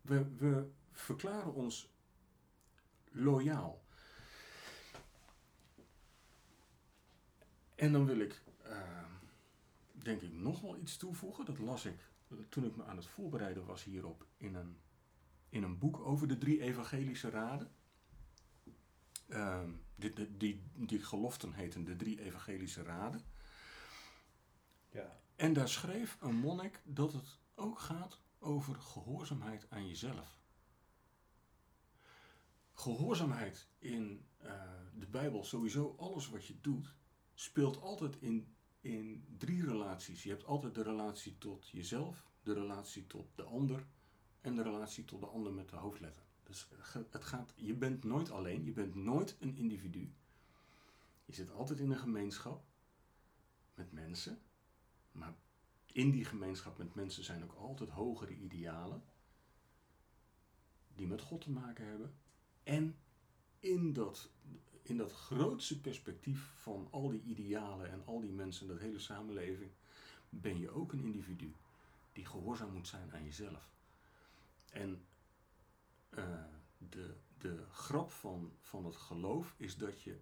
We, 0.00 0.26
we 0.36 0.70
verklaren 0.92 1.54
ons 1.54 1.92
loyaal. 3.10 3.82
En 7.80 7.92
dan 7.92 8.06
wil 8.06 8.18
ik, 8.18 8.42
eh, 8.62 9.04
denk 9.92 10.20
ik, 10.20 10.32
nog 10.32 10.60
wel 10.60 10.76
iets 10.76 10.96
toevoegen. 10.96 11.44
Dat 11.44 11.58
las 11.58 11.84
ik 11.84 12.10
eh, 12.28 12.36
toen 12.48 12.64
ik 12.64 12.76
me 12.76 12.84
aan 12.84 12.96
het 12.96 13.06
voorbereiden 13.06 13.64
was 13.64 13.84
hierop 13.84 14.26
in 14.36 14.54
een, 14.54 14.78
in 15.48 15.62
een 15.62 15.78
boek 15.78 15.98
over 15.98 16.28
de 16.28 16.38
drie 16.38 16.60
evangelische 16.60 17.30
raden. 17.30 17.70
Ehm, 19.28 19.70
die, 19.94 20.12
die, 20.12 20.36
die, 20.36 20.62
die 20.74 21.02
geloften 21.02 21.52
heten 21.52 21.84
de 21.84 21.96
drie 21.96 22.20
evangelische 22.20 22.82
raden. 22.82 23.20
Ja, 24.90 25.20
En 25.36 25.52
daar 25.52 25.68
schreef 25.68 26.16
een 26.20 26.36
monnik 26.36 26.80
dat 26.84 27.12
het 27.12 27.38
ook 27.54 27.78
gaat 27.78 28.20
over 28.38 28.74
gehoorzaamheid 28.74 29.66
aan 29.70 29.88
jezelf. 29.88 30.40
Gehoorzaamheid 32.72 33.68
in 33.78 34.24
eh, 34.36 34.62
de 34.94 35.06
Bijbel, 35.06 35.44
sowieso 35.44 35.94
alles 35.98 36.28
wat 36.28 36.46
je 36.46 36.60
doet, 36.60 36.98
speelt 37.40 37.80
altijd 37.80 38.16
in, 38.20 38.54
in 38.80 39.24
drie 39.38 39.64
relaties. 39.64 40.22
Je 40.22 40.28
hebt 40.28 40.44
altijd 40.44 40.74
de 40.74 40.82
relatie 40.82 41.38
tot 41.38 41.68
jezelf, 41.68 42.26
de 42.42 42.52
relatie 42.52 43.06
tot 43.06 43.26
de 43.34 43.42
ander 43.42 43.86
en 44.40 44.54
de 44.54 44.62
relatie 44.62 45.04
tot 45.04 45.20
de 45.20 45.26
ander 45.26 45.52
met 45.52 45.68
de 45.68 45.76
hoofdletter. 45.76 46.24
Dus 46.42 46.68
het 47.10 47.24
gaat, 47.24 47.52
je 47.56 47.74
bent 47.74 48.04
nooit 48.04 48.30
alleen, 48.30 48.64
je 48.64 48.72
bent 48.72 48.94
nooit 48.94 49.36
een 49.38 49.56
individu. 49.56 50.12
Je 51.24 51.32
zit 51.32 51.50
altijd 51.50 51.78
in 51.78 51.90
een 51.90 51.98
gemeenschap 51.98 52.64
met 53.74 53.92
mensen, 53.92 54.38
maar 55.12 55.34
in 55.86 56.10
die 56.10 56.24
gemeenschap 56.24 56.78
met 56.78 56.94
mensen 56.94 57.24
zijn 57.24 57.42
ook 57.42 57.54
altijd 57.54 57.90
hogere 57.90 58.36
idealen 58.36 59.02
die 60.94 61.06
met 61.06 61.20
God 61.20 61.40
te 61.40 61.50
maken 61.50 61.86
hebben. 61.86 62.14
En 62.62 62.96
in 63.58 63.92
dat, 63.92 64.30
in 64.90 64.96
dat 64.96 65.12
grootste 65.12 65.80
perspectief 65.80 66.52
van 66.54 66.88
al 66.90 67.10
die 67.10 67.22
idealen 67.22 67.90
en 67.90 68.02
al 68.04 68.20
die 68.20 68.30
mensen, 68.30 68.68
dat 68.68 68.78
hele 68.78 68.98
samenleving, 68.98 69.70
ben 70.28 70.58
je 70.58 70.70
ook 70.70 70.92
een 70.92 71.02
individu 71.02 71.54
die 72.12 72.26
gehoorzaam 72.26 72.72
moet 72.72 72.88
zijn 72.88 73.12
aan 73.12 73.24
jezelf. 73.24 73.70
En 74.70 75.04
eh, 76.08 76.44
de, 76.78 77.14
de 77.38 77.64
grap 77.70 78.10
van, 78.10 78.52
van 78.60 78.84
het 78.84 78.96
geloof 78.96 79.54
is 79.56 79.76
dat 79.76 80.02
je 80.02 80.20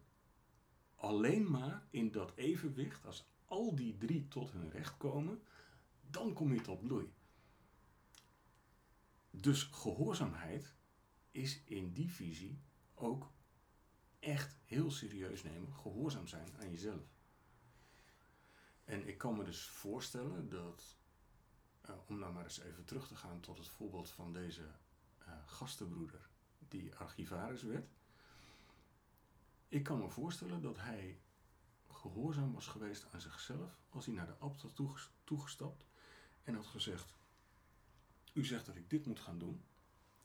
alleen 0.97 1.51
maar 1.51 1.87
in 1.91 2.11
dat 2.11 2.33
evenwicht, 2.35 3.07
als 3.07 3.25
al 3.47 3.75
die 3.75 3.97
drie 3.97 4.29
tot 4.29 4.53
hun 4.53 4.71
recht 4.71 4.97
komen, 4.97 5.43
dan 6.11 6.33
kom 6.33 6.53
je 6.53 6.61
tot 6.61 6.81
bloei. 6.81 7.13
Dus 9.31 9.63
gehoorzaamheid 9.63 10.75
is 11.31 11.61
in 11.65 11.93
die 11.93 12.11
visie 12.11 12.59
ook 12.95 13.31
echt 14.19 14.57
heel 14.65 14.91
serieus 14.91 15.43
nemen, 15.43 15.75
gehoorzaam 15.75 16.27
zijn 16.27 16.57
aan 16.59 16.71
jezelf. 16.71 17.17
En 18.85 19.09
ik 19.09 19.19
kan 19.19 19.37
me 19.37 19.45
dus 19.45 19.67
voorstellen 19.67 20.49
dat, 20.49 20.97
uh, 21.89 21.97
om 22.07 22.19
nou 22.19 22.33
maar 22.33 22.45
eens 22.45 22.61
even 22.61 22.85
terug 22.85 23.09
te 23.09 23.17
gaan 23.17 23.41
tot 23.41 23.59
het 23.59 23.69
voorbeeld 23.69 24.11
van 24.11 24.33
deze 24.33 24.71
uh, 25.21 25.29
gastenbroeder 25.47 26.29
die 26.69 26.95
archivaris 26.95 27.63
werd. 27.63 27.89
Ik 29.69 29.83
kan 29.83 29.99
me 29.99 30.09
voorstellen 30.09 30.63
dat 30.63 30.79
hij 30.79 31.21
gehoorzaam 31.91 32.53
was 32.53 32.67
geweest 32.67 33.07
aan 33.13 33.21
zichzelf 33.21 33.81
als 33.89 34.07
hij 34.07 34.15
naar 34.15 34.27
de 34.27 34.37
abt 34.39 34.63
had 34.63 34.81
toegestapt 35.25 35.87
en 36.43 36.55
had 36.55 36.67
gezegd: 36.67 37.15
U 38.33 38.45
zegt 38.45 38.67
dat 38.67 38.77
ik 38.77 38.91
dit 38.91 39.07
moet 39.07 39.21
gaan 39.21 39.39
doen 39.39 39.65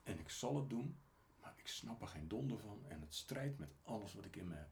en 0.04 0.20
ik 0.20 0.30
zal 0.30 0.56
het 0.56 0.70
doen, 0.70 0.98
ik 1.64 1.70
snap 1.70 2.02
er 2.02 2.08
geen 2.08 2.28
donder 2.28 2.60
van 2.60 2.86
en 2.88 3.02
het 3.02 3.16
strijdt 3.16 3.60
met 3.60 3.74
alles 3.84 4.14
wat 4.14 4.26
ik 4.26 4.36
in 4.36 4.48
me 4.48 4.56
heb. 4.56 4.70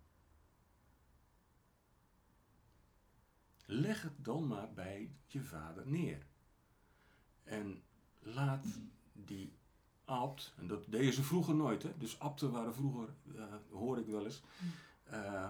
Leg 3.65 4.01
het 4.01 4.25
dan 4.25 4.47
maar 4.47 4.73
bij 4.73 5.11
je 5.27 5.41
vader 5.41 5.87
neer. 5.87 6.25
En 7.43 7.83
laat 8.19 8.65
die 9.13 9.53
abt, 10.05 10.53
en 10.57 10.67
dat 10.67 10.85
deden 10.91 11.13
ze 11.13 11.23
vroeger 11.23 11.55
nooit, 11.55 11.83
hè? 11.83 11.97
dus 11.97 12.19
abten 12.19 12.51
waren 12.51 12.73
vroeger, 12.73 13.13
uh, 13.23 13.43
hoor 13.69 13.97
ik 13.97 14.05
wel 14.05 14.25
eens, 14.25 14.41
uh, 15.11 15.49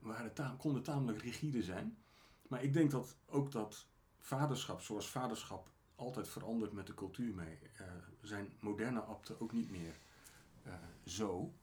waren 0.00 0.34
ta 0.34 0.54
konden 0.58 0.82
tamelijk 0.82 1.22
rigide 1.22 1.62
zijn. 1.62 1.98
Maar 2.48 2.62
ik 2.62 2.72
denk 2.72 2.90
dat 2.90 3.16
ook 3.26 3.52
dat 3.52 3.86
vaderschap, 4.18 4.80
zoals 4.80 5.08
vaderschap 5.08 5.70
altijd 5.94 6.28
verandert 6.28 6.72
met 6.72 6.86
de 6.86 6.94
cultuur 6.94 7.34
mee, 7.34 7.58
zijn 8.22 8.52
moderne 8.60 9.02
abten 9.02 9.40
ook 9.40 9.52
niet 9.52 9.70
meer 9.70 9.96
zo. 11.04 11.54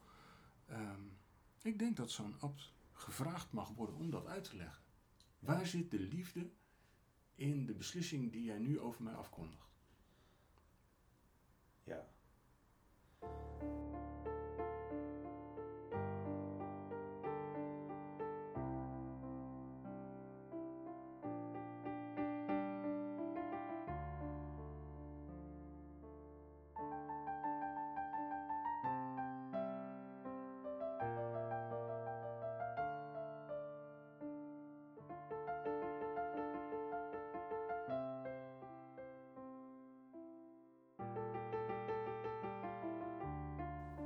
Um, 0.72 1.18
ik 1.62 1.80
denk 1.80 1.98
dat 1.98 2.12
zo'n 2.12 2.40
abt 2.40 2.74
gevraagd 2.92 3.52
mag 3.52 3.70
worden 3.70 3.96
om 3.96 4.10
dat 4.10 4.26
uit 4.26 4.44
te 4.44 4.56
leggen. 4.56 4.84
Waar 5.40 5.68
zit 5.68 5.92
de 5.92 6.00
liefde 6.00 6.50
in 7.36 7.66
de 7.66 7.74
beslissing 7.74 8.32
die 8.32 8.44
jij 8.44 8.60
nu 8.60 8.80
over 8.80 9.04
mij 9.04 9.14
afkondigt? 9.14 9.73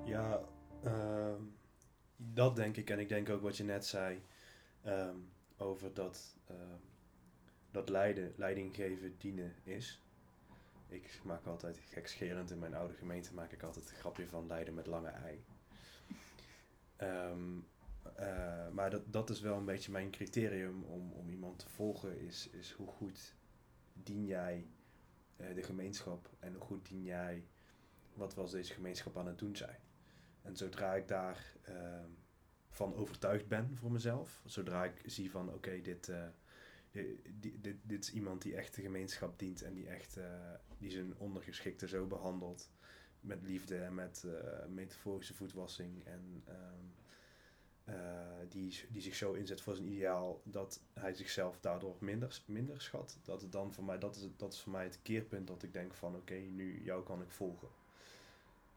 Ja, 0.08 0.42
ehm, 0.84 1.42
dat 2.16 2.56
denk 2.56 2.78
ik. 2.78 2.90
En 2.90 3.00
ik 3.00 3.10
denk 3.10 3.30
ook 3.30 3.42
wat 3.42 3.58
je 3.58 3.64
net 3.64 3.86
zei 3.86 4.22
ehm, 4.82 5.16
over 5.58 5.94
dat, 5.94 6.38
um, 6.52 6.80
dat 7.72 7.90
leiden, 7.90 8.34
leiding 8.36 8.76
geven, 8.76 9.18
dienen 9.18 9.56
is. 9.64 10.02
Ik 10.88 11.20
maak 11.24 11.46
altijd 11.46 11.78
gekscherend 11.78 12.52
in 12.52 12.60
mijn 12.60 12.76
oude 12.76 12.94
gemeente 12.94 13.34
maak 13.34 13.52
ik 13.52 13.64
altijd 13.64 13.90
een 13.90 13.96
grapje 13.96 14.28
van 14.28 14.48
leiden 14.48 14.74
met 14.74 14.88
lange 14.88 15.10
ei. 15.10 15.44
Uh, 17.02 18.70
maar 18.72 18.90
dat, 18.90 19.14
dat 19.14 19.30
is 19.30 19.42
wel 19.42 19.58
een 19.58 19.66
beetje 19.66 19.92
mijn 19.92 20.12
criterium 20.12 20.84
om, 20.84 21.12
om 21.12 21.30
iemand 21.30 21.60
te 21.60 21.70
volgen, 21.70 22.20
is, 22.20 22.50
is 22.50 22.72
hoe 22.72 22.88
goed 22.88 23.36
dien 23.94 24.26
jij 24.26 24.68
uh, 25.38 25.56
de 25.56 25.64
gemeenschap 25.64 26.30
en 26.40 26.54
hoe 26.54 26.62
goed 26.62 26.88
dien 26.88 27.04
jij 27.04 27.48
wat 28.14 28.34
was 28.34 28.52
deze 28.52 28.74
gemeenschap 28.74 29.18
aan 29.18 29.28
het 29.28 29.40
doen 29.40 29.56
zijn. 29.56 29.80
En 30.48 30.56
zodra 30.56 30.96
ik 30.96 31.08
daar 31.08 31.56
uh, 31.70 32.04
van 32.70 32.96
overtuigd 32.96 33.48
ben 33.48 33.78
voor 33.78 33.92
mezelf, 33.92 34.42
zodra 34.46 34.86
ik 34.86 35.02
zie 35.06 35.32
van 35.32 35.54
oké, 35.54 35.82
dit, 35.82 36.08
uh, 36.08 36.24
dit, 36.92 37.64
dit, 37.64 37.76
dit, 37.84 38.04
is 38.04 38.14
iemand 38.14 38.42
die 38.42 38.56
echt 38.56 38.76
de 38.76 38.82
gemeenschap 38.82 39.40
dient 39.40 39.62
en 39.62 39.74
die 39.74 39.88
echt 39.88 40.18
uh, 40.18 40.26
die 40.78 40.92
zijn 40.92 41.18
ondergeschikte 41.18 41.88
zo 41.88 42.06
behandelt 42.06 42.70
met 43.20 43.44
liefde 43.44 43.78
en 43.78 43.94
met 43.94 44.26
metaforische 44.70 45.34
voetwassing 45.34 46.06
en 46.06 46.44
um, 46.50 46.94
die, 48.50 48.86
die 48.90 49.02
zich 49.02 49.16
zo 49.16 49.34
inzet 49.34 49.62
voor 49.62 49.76
zijn 49.76 49.88
ideaal 49.88 50.42
dat 50.44 50.84
hij 50.94 51.14
zichzelf 51.14 51.60
daardoor 51.60 51.96
minder, 52.00 52.42
minder 52.46 52.82
schat. 52.82 53.20
Dat, 53.24 53.42
het 53.42 53.52
dan 53.52 53.74
voor 53.74 53.84
mij, 53.84 53.98
dat, 53.98 54.16
is, 54.16 54.28
dat 54.36 54.54
is 54.54 54.62
voor 54.62 54.72
mij 54.72 54.84
het 54.84 55.00
keerpunt 55.02 55.48
dat 55.48 55.64
ik 55.64 55.74
denk 55.74 55.94
van 55.94 56.16
oké, 56.16 56.36
nu 56.36 56.84
jou 56.84 57.04
kan 57.04 57.22
ik 57.22 57.32
volgen. 57.32 57.70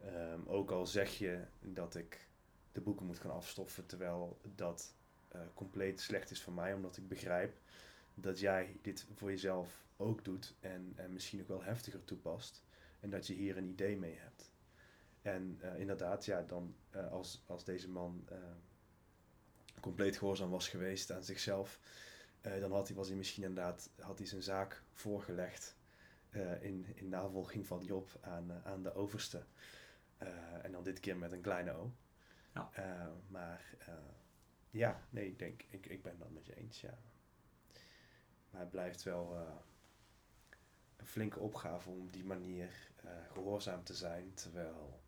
Um, 0.05 0.47
ook 0.47 0.71
al 0.71 0.87
zeg 0.87 1.19
je 1.19 1.45
dat 1.61 1.95
ik 1.95 2.29
de 2.73 2.81
boeken 2.81 3.07
moet 3.07 3.19
gaan 3.19 3.31
afstoffen, 3.31 3.87
terwijl 3.87 4.41
dat 4.55 4.95
uh, 5.35 5.41
compleet 5.55 6.01
slecht 6.01 6.31
is 6.31 6.43
voor 6.43 6.53
mij, 6.53 6.75
omdat 6.75 6.97
ik 6.97 7.09
begrijp 7.09 7.59
dat 8.15 8.39
jij 8.39 8.79
dit 8.83 9.07
voor 9.15 9.31
jezelf 9.31 9.85
ook 9.97 10.25
doet 10.25 10.55
en, 10.61 10.93
en 10.97 11.13
misschien 11.13 11.41
ook 11.41 11.49
wel 11.49 11.63
heftiger 11.63 12.05
toepast 12.05 12.65
en 13.01 13.11
dat 13.11 13.27
je 13.27 13.35
hier 13.35 13.57
een 13.57 13.69
idee 13.69 13.97
mee 13.97 14.17
hebt. 14.19 14.53
En 15.23 15.59
uh, 15.63 15.79
inderdaad, 15.79 16.25
ja, 16.25 16.43
dan 16.43 16.75
uh, 16.97 17.13
als, 17.13 17.43
als 17.47 17.65
deze 17.65 17.89
man 17.89 18.29
compleet 19.81 20.17
gehoorzaam 20.17 20.51
was 20.51 20.69
geweest 20.69 21.13
aan 21.13 21.25
zichzelf, 21.25 21.81
dan 22.41 22.73
had 22.73 22.87
hij, 22.89 22.97
was 22.97 23.09
hij 23.09 23.17
misschien 23.17 23.43
inderdaad 23.43 23.91
had 23.99 24.19
hij 24.19 24.27
zijn 24.27 24.43
zaak 24.43 24.83
voorgelegd 24.93 25.77
in, 26.61 26.87
in 26.95 27.09
navolging 27.09 27.67
van 27.67 27.85
Job 27.85 28.11
aan, 28.21 28.53
aan 28.65 28.83
de 28.83 28.95
overste. 28.95 29.45
Uh, 30.23 30.65
en 30.65 30.73
dan 30.73 30.83
dit 30.85 31.01
keer 31.01 31.17
met 31.17 31.33
een 31.33 31.41
kleine 31.41 31.73
O. 31.73 31.93
Ja. 32.55 32.71
Uh, 32.79 33.13
maar 33.29 33.75
uh, 33.89 33.95
ja, 34.71 35.03
nee, 35.11 35.27
ik 35.27 35.39
denk, 35.39 35.63
ik, 35.71 35.87
ik 35.87 36.03
ben 36.03 36.19
dat 36.19 36.31
met 36.31 36.47
je 36.47 36.57
eens, 36.57 36.81
ja. 36.81 36.99
Maar 38.51 38.61
het 38.61 38.71
blijft 38.71 39.03
wel 39.03 39.37
een 40.97 41.07
flinke 41.07 41.39
opgave 41.39 41.91
om 41.91 42.01
op 42.01 42.13
die 42.13 42.25
manier 42.25 42.93
gehoorzaam 43.33 43.85
te 43.85 43.95
zijn, 43.95 44.35
terwijl 44.35 45.03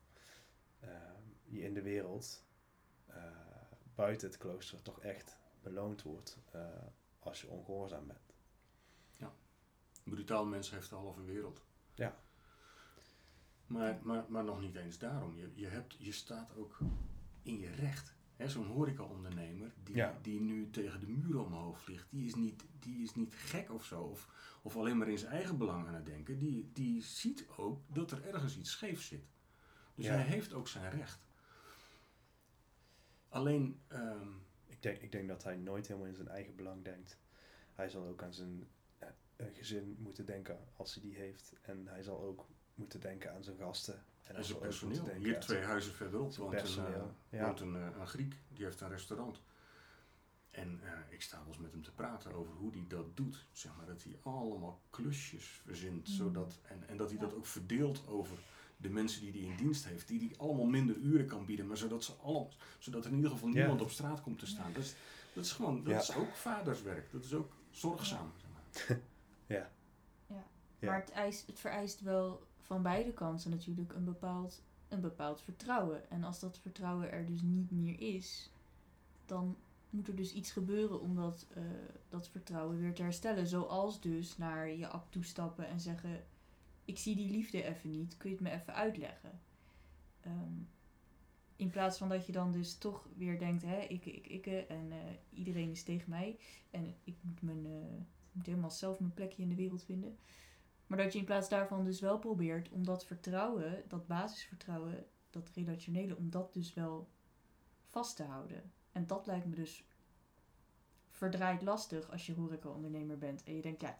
je 1.44 1.62
in 1.62 1.74
de 1.74 1.82
wereld 1.82 2.44
buiten 3.94 4.28
het 4.28 4.36
klooster 4.36 4.82
toch 4.82 5.00
echt 5.00 5.38
beloond 5.62 6.02
wordt 6.02 6.38
als 7.18 7.40
je 7.40 7.48
ongehoorzaam 7.48 8.06
bent. 8.06 8.34
Ja, 9.16 9.32
brutaal 10.04 10.44
mens 10.44 10.70
heeft 10.70 10.88
de 10.88 10.94
halve 10.94 11.24
wereld. 11.24 11.62
Ja. 11.94 12.20
Maar, 13.72 13.98
maar, 14.02 14.24
maar 14.28 14.44
nog 14.44 14.60
niet 14.60 14.76
eens 14.76 14.98
daarom. 14.98 15.36
Je, 15.36 15.50
je, 15.54 15.66
hebt, 15.66 15.96
je 15.98 16.12
staat 16.12 16.56
ook 16.56 16.78
in 17.42 17.58
je 17.58 17.70
recht. 17.70 18.14
Zo'n 18.46 18.66
horecaondernemer 18.66 19.72
die, 19.82 20.04
die 20.22 20.40
nu 20.40 20.70
tegen 20.70 21.00
de 21.00 21.06
muur 21.06 21.38
omhoog 21.40 21.80
vliegt, 21.80 22.06
die 22.10 22.26
is 22.26 22.34
niet, 22.34 22.64
die 22.78 23.02
is 23.02 23.14
niet 23.14 23.34
gek 23.34 23.72
of 23.72 23.84
zo. 23.84 24.02
Of, 24.02 24.28
of 24.62 24.76
alleen 24.76 24.98
maar 24.98 25.08
in 25.08 25.18
zijn 25.18 25.32
eigen 25.32 25.58
belang 25.58 25.86
aan 25.86 25.94
het 25.94 26.06
denken. 26.06 26.38
Die, 26.38 26.70
die 26.72 27.02
ziet 27.02 27.46
ook 27.56 27.80
dat 27.86 28.10
er 28.10 28.26
ergens 28.26 28.58
iets 28.58 28.70
scheef 28.70 29.02
zit. 29.02 29.24
Dus 29.94 30.06
hij 30.06 30.22
heeft 30.22 30.52
ook 30.52 30.68
zijn 30.68 30.90
recht. 30.90 31.26
Alleen. 33.28 33.80
Um, 33.88 34.42
ik, 34.66 34.82
denk, 34.82 34.98
ik 34.98 35.12
denk 35.12 35.28
dat 35.28 35.44
hij 35.44 35.56
nooit 35.56 35.86
helemaal 35.86 36.08
in 36.08 36.14
zijn 36.14 36.28
eigen 36.28 36.56
belang 36.56 36.84
denkt. 36.84 37.18
Hij 37.74 37.88
zal 37.88 38.06
ook 38.06 38.22
aan 38.22 38.34
zijn 38.34 38.68
uh, 39.02 39.46
gezin 39.52 39.96
moeten 39.98 40.26
denken 40.26 40.58
als 40.76 40.94
hij 40.94 41.02
die 41.02 41.14
heeft. 41.14 41.52
En 41.62 41.86
hij 41.86 42.02
zal 42.02 42.22
ook 42.22 42.46
moeten 42.74 43.00
denken 43.00 43.34
aan 43.34 43.44
zijn 43.44 43.56
gasten. 43.56 44.04
En, 44.22 44.36
en 44.36 44.44
zijn 44.44 44.58
personeel. 44.58 45.08
Hier 45.08 45.40
twee 45.40 45.62
huizen 45.62 45.94
verderop 45.94 46.34
woont, 46.34 46.76
een, 46.76 46.84
uh, 46.84 47.02
ja. 47.28 47.44
woont 47.44 47.60
een, 47.60 47.74
uh, 47.74 47.86
een, 48.00 48.06
Griek, 48.06 48.34
die 48.48 48.64
heeft 48.64 48.80
een 48.80 48.88
restaurant. 48.88 49.40
En 50.50 50.80
uh, 50.84 50.90
ik 51.08 51.22
sta 51.22 51.38
wel 51.38 51.46
eens 51.46 51.58
met 51.58 51.72
hem 51.72 51.82
te 51.82 51.92
praten 51.92 52.32
over 52.32 52.54
hoe 52.54 52.72
hij 52.72 52.84
dat 52.88 53.16
doet. 53.16 53.46
Zeg 53.52 53.76
maar 53.76 53.86
dat 53.86 54.02
hij 54.02 54.18
allemaal 54.22 54.82
klusjes 54.90 55.44
verzint. 55.44 56.08
Mm. 56.08 56.14
Zodat, 56.14 56.58
en, 56.62 56.88
en 56.88 56.96
dat 56.96 57.10
hij 57.10 57.18
dat 57.18 57.34
ook 57.34 57.46
verdeelt 57.46 58.06
over 58.06 58.38
de 58.76 58.90
mensen 58.90 59.20
die 59.20 59.32
hij 59.32 59.40
in 59.40 59.56
dienst 59.56 59.84
heeft. 59.84 60.08
Die 60.08 60.18
hij 60.18 60.38
allemaal 60.38 60.66
minder 60.66 60.96
uren 60.96 61.26
kan 61.26 61.44
bieden. 61.44 61.66
Maar 61.66 61.76
zodat, 61.76 62.04
ze 62.04 62.12
allemaal, 62.12 62.48
zodat 62.78 63.04
er 63.04 63.10
in 63.10 63.16
ieder 63.16 63.30
geval 63.30 63.48
niemand 63.48 63.80
op 63.80 63.90
straat 63.90 64.20
komt 64.20 64.38
te 64.38 64.46
staan. 64.46 64.72
Dat 64.72 64.82
is, 64.82 64.94
dat 65.32 65.44
is 65.44 65.52
gewoon, 65.52 65.84
dat 65.84 66.02
is 66.02 66.14
ook 66.14 66.34
vaderswerk. 66.34 67.12
Dat 67.12 67.24
is 67.24 67.34
ook 67.34 67.52
zorgzaam. 67.70 68.32
Zeg 68.36 68.88
maar. 68.88 68.98
ja. 69.58 69.70
ja. 70.26 70.44
Maar 70.80 71.00
het, 71.00 71.10
eist, 71.10 71.46
het 71.46 71.60
vereist 71.60 72.00
wel 72.00 72.46
van 72.72 72.82
beide 72.82 73.12
kanten 73.12 73.50
natuurlijk 73.50 73.92
een 73.92 74.04
bepaald 74.04 74.62
een 74.88 75.00
bepaald 75.00 75.40
vertrouwen. 75.40 76.10
En 76.10 76.24
als 76.24 76.40
dat 76.40 76.58
vertrouwen 76.58 77.10
er 77.10 77.26
dus 77.26 77.42
niet 77.42 77.70
meer 77.70 78.00
is, 78.00 78.50
dan 79.26 79.56
moet 79.90 80.08
er 80.08 80.16
dus 80.16 80.32
iets 80.32 80.52
gebeuren 80.52 81.00
om 81.00 81.14
dat, 81.14 81.46
eh, 81.54 81.62
dat 82.08 82.28
vertrouwen 82.28 82.80
weer 82.80 82.94
te 82.94 83.02
herstellen. 83.02 83.46
Zoals 83.46 84.00
dus 84.00 84.36
naar 84.36 84.68
je 84.68 84.88
app 84.88 85.12
toestappen 85.12 85.66
en 85.66 85.80
zeggen: 85.80 86.24
Ik 86.84 86.98
zie 86.98 87.16
die 87.16 87.30
liefde 87.30 87.62
even 87.62 87.90
niet, 87.90 88.16
kun 88.16 88.30
je 88.30 88.36
het 88.36 88.44
me 88.44 88.50
even 88.50 88.74
uitleggen? 88.74 89.40
Ehm, 90.20 90.58
in 91.56 91.70
plaats 91.70 91.98
van 91.98 92.08
dat 92.08 92.26
je 92.26 92.32
dan 92.32 92.52
dus 92.52 92.78
toch 92.78 93.08
weer 93.16 93.38
denkt: 93.38 93.62
hè, 93.62 93.80
ik, 93.80 94.06
ik, 94.06 94.26
ik 94.26 94.46
en 94.46 94.92
eh, 94.92 94.98
iedereen 95.38 95.70
is 95.70 95.82
tegen 95.82 96.10
mij 96.10 96.38
en 96.70 96.94
ik 97.04 97.16
moet, 97.20 97.42
mijn, 97.42 97.66
eh, 97.66 98.04
moet 98.32 98.46
helemaal 98.46 98.70
zelf 98.70 99.00
mijn 99.00 99.14
plekje 99.14 99.42
in 99.42 99.48
de 99.48 99.54
wereld 99.54 99.82
vinden. 99.82 100.18
Maar 100.92 101.02
dat 101.02 101.12
je 101.12 101.18
in 101.18 101.24
plaats 101.24 101.48
daarvan 101.48 101.84
dus 101.84 102.00
wel 102.00 102.18
probeert 102.18 102.70
om 102.70 102.84
dat 102.84 103.04
vertrouwen, 103.06 103.82
dat 103.88 104.06
basisvertrouwen, 104.06 105.06
dat 105.30 105.50
relationele, 105.54 106.16
om 106.16 106.30
dat 106.30 106.52
dus 106.52 106.74
wel 106.74 107.08
vast 107.86 108.16
te 108.16 108.22
houden. 108.22 108.72
En 108.92 109.06
dat 109.06 109.26
lijkt 109.26 109.46
me 109.46 109.54
dus 109.54 109.84
verdraaid 111.10 111.62
lastig 111.62 112.10
als 112.10 112.26
je 112.26 112.34
horecaondernemer 112.34 113.18
bent. 113.18 113.42
En 113.42 113.56
je 113.56 113.62
denkt, 113.62 113.80
ja, 113.80 113.96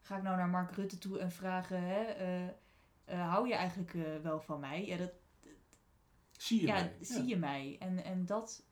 ga 0.00 0.16
ik 0.16 0.22
nou 0.22 0.36
naar 0.36 0.48
Mark 0.48 0.70
Rutte 0.70 0.98
toe 0.98 1.18
en 1.18 1.30
vragen, 1.30 1.82
hè, 1.82 2.02
eh, 2.02 2.48
eh, 3.04 3.28
hou 3.28 3.48
je 3.48 3.54
eigenlijk 3.54 3.94
eh, 3.94 4.16
wel 4.16 4.40
van 4.40 4.60
mij? 4.60 4.86
Ja, 4.86 4.96
dat, 4.96 5.12
Zie 6.30 6.60
je 6.60 6.66
ja, 6.66 6.74
mij? 6.74 6.96
zie 7.00 7.26
je 7.26 7.36
mij? 7.36 7.76
En, 7.78 8.04
en 8.04 8.26
dat... 8.26 8.64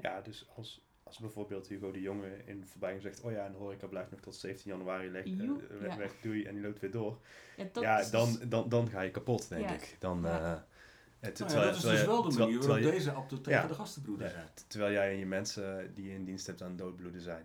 Ja, 0.00 0.20
dus 0.20 0.48
als, 0.56 0.86
als 1.04 1.18
bijvoorbeeld 1.18 1.68
Hugo 1.68 1.90
de 1.90 2.00
Jonge 2.00 2.42
in 2.44 2.60
de 2.60 2.66
voorbijgang 2.66 3.02
zegt... 3.02 3.20
Oh 3.20 3.30
ja, 3.32 3.44
en 3.46 3.52
de 3.52 3.58
horeca 3.58 3.86
blijft 3.86 4.10
nog 4.10 4.20
tot 4.20 4.34
17 4.34 4.70
januari 4.70 5.10
leg, 5.10 5.24
eh, 5.24 5.38
Joep, 5.38 5.68
weg, 5.80 5.90
ja. 5.92 5.96
weg, 5.98 6.12
doei, 6.22 6.44
en 6.44 6.54
die 6.54 6.62
loopt 6.62 6.80
weer 6.80 6.90
door. 6.90 7.18
ja, 7.56 8.02
dan, 8.10 8.32
dus- 8.32 8.48
dan, 8.48 8.68
dan 8.68 8.88
ga 8.88 9.00
je 9.00 9.10
kapot, 9.10 9.48
denk 9.48 9.68
Ja. 9.68 9.74
ik. 9.74 9.96
Dan, 9.98 10.20
Ja. 10.22 10.40
eh, 10.40 10.52
eh, 10.52 10.60
Nou 11.20 11.32
terwijl- 11.34 11.58
ja, 11.58 11.64
dat 11.66 11.74
is 11.74 11.80
terwijl 11.80 11.98
dus 12.02 12.06
wel 12.06 12.22
de 12.22 12.38
manier 12.38 12.58
terwijl 12.60 12.82
waarop 13.04 13.28
deze 13.28 13.40
tegen 13.42 13.62
Ja. 13.62 13.66
de 13.68 13.74
gastenbroeder 13.74 14.30
zijn. 14.30 14.48
terwijl 14.66 14.92
jij 14.92 15.10
en 15.12 15.18
je 15.18 15.26
mensen 15.26 15.94
die 15.94 16.04
je 16.08 16.14
in 16.14 16.24
dienst 16.24 16.46
hebt 16.46 16.62
aan 16.62 16.68
het 16.68 16.78
doodbloeden 16.78 17.20
zijn. 17.20 17.44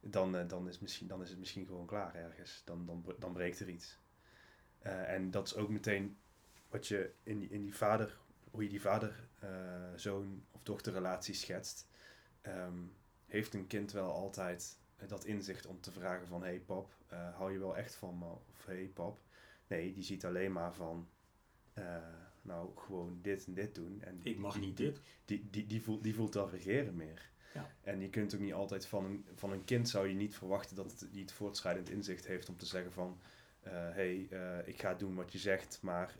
Dan, 0.00 0.36
eh, 0.36 0.48
dan, 0.48 0.68
is, 0.68 0.78
misschien, 0.78 1.06
dan 1.06 1.22
is 1.22 1.28
het 1.30 1.38
misschien 1.38 1.66
gewoon 1.66 1.86
klaar 1.86 2.14
ergens. 2.14 2.62
Dan, 2.64 2.86
dan, 2.86 3.04
dan 3.18 3.32
breekt 3.32 3.60
er 3.60 3.68
iets. 3.68 3.98
Eh, 4.78 5.12
en 5.12 5.30
dat 5.30 5.46
is 5.46 5.54
ook 5.56 5.68
meteen 5.68 6.16
wat 6.68 6.86
je 6.86 7.10
in 7.22 7.38
die, 7.38 7.48
in 7.48 7.62
die 7.62 7.74
vader, 7.76 8.16
hoe 8.50 8.62
je 8.62 8.68
die 8.68 8.80
vader-zoon 8.80 10.44
of 10.50 10.62
dochterrelatie 10.62 11.34
schetst. 11.34 11.86
Ehm, 12.46 12.78
heeft 13.26 13.54
een 13.54 13.66
kind 13.66 13.92
wel 13.92 14.12
altijd 14.12 14.78
eh, 14.96 15.08
dat 15.08 15.24
inzicht 15.24 15.66
om 15.66 15.80
te 15.80 15.90
vragen 15.92 16.26
van... 16.26 16.42
Hey 16.42 16.60
pap, 16.60 16.94
eh, 17.06 17.36
hou 17.36 17.52
je 17.52 17.58
wel 17.58 17.76
echt 17.76 17.94
van 17.94 18.18
me? 18.18 18.24
Of 18.24 18.66
hey 18.66 18.90
pap. 18.94 19.18
Nee, 19.66 19.92
die 19.92 20.04
ziet 20.04 20.24
alleen 20.24 20.52
maar 20.52 20.74
van... 20.74 21.08
eh, 21.72 21.96
nou, 22.42 22.70
gewoon 22.76 23.18
dit 23.22 23.46
en 23.46 23.54
dit 23.54 23.74
doen. 23.74 24.02
En 24.02 24.20
Ik 24.22 24.38
mag 24.38 24.60
niet 24.60 24.76
dit. 24.76 25.00
die, 25.24 25.48
die, 25.50 25.66
die, 25.66 25.82
voelt, 25.82 26.02
die 26.02 26.14
voelt 26.14 26.32
dat 26.32 26.50
regeren 26.50 26.96
meer. 26.96 27.30
Ja. 27.54 27.70
En 27.82 28.00
je 28.00 28.10
kunt 28.10 28.34
ook 28.34 28.40
niet 28.40 28.52
altijd 28.52 28.86
van 28.86 29.04
een, 29.04 29.26
van 29.34 29.52
een 29.52 29.64
kind 29.64 29.88
zou 29.88 30.08
je 30.08 30.14
niet 30.14 30.36
verwachten 30.36 30.76
dat 30.76 30.90
het, 30.90 31.08
die 31.12 31.22
het 31.22 31.32
voortschrijdend 31.32 31.90
inzicht 31.90 32.26
heeft 32.26 32.48
om 32.48 32.56
te 32.56 32.66
zeggen 32.66 32.92
van 32.92 33.20
hé, 33.60 34.26
hey, 34.28 34.62
ik 34.64 34.80
ga 34.80 34.94
doen 34.94 35.14
wat 35.14 35.32
je 35.32 35.38
zegt, 35.38 35.78
maar 35.82 36.18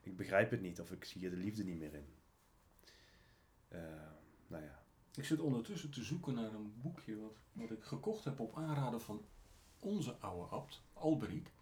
ik 0.00 0.16
begrijp 0.16 0.50
het 0.50 0.60
niet 0.60 0.80
of 0.80 0.92
ik 0.92 1.04
zie 1.04 1.20
hier 1.20 1.30
de 1.30 1.36
liefde 1.36 1.64
niet 1.64 1.78
meer 1.78 1.94
in. 1.94 2.06
Nou 4.46 4.62
ja. 4.62 4.75
Ik 5.16 5.24
zit 5.24 5.40
ondertussen 5.40 5.90
te 5.90 6.02
zoeken 6.02 6.34
naar 6.34 6.52
een 6.54 6.72
boekje 6.82 7.20
wat, 7.20 7.36
wat 7.52 7.70
ik 7.70 7.84
gekocht 7.84 8.24
heb 8.24 8.40
op 8.40 8.56
aanraden 8.56 9.00
van 9.00 9.24
onze 9.80 10.16
oude 10.16 10.48
abt, 10.54 10.82
Alberiek. 10.92 11.52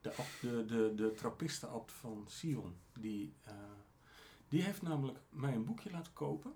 De, 0.00 0.10
abt- 0.16 0.40
de, 0.40 0.64
de, 0.64 0.92
de 0.96 1.12
trappistenabt 1.16 1.92
van 1.92 2.24
Sion. 2.28 2.74
Die, 2.92 3.34
eh, 3.44 3.54
die 4.48 4.62
heeft 4.62 4.82
namelijk 4.82 5.18
mij 5.30 5.54
een 5.54 5.64
boekje 5.64 5.90
laten 5.90 6.12
kopen. 6.12 6.52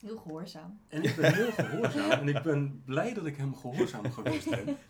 heel 0.00 0.18
gehoorzaam. 0.18 0.80
En 0.88 1.02
ik 1.02 1.16
ben 1.16 1.34
heel 1.34 1.52
gehoorzaam. 1.52 2.10
en 2.10 2.28
ik 2.28 2.42
ben 2.42 2.82
blij 2.84 3.14
dat 3.14 3.26
ik 3.26 3.36
hem 3.36 3.56
gehoorzaam 3.56 4.12
geweest 4.12 4.50
ben. 4.50 4.76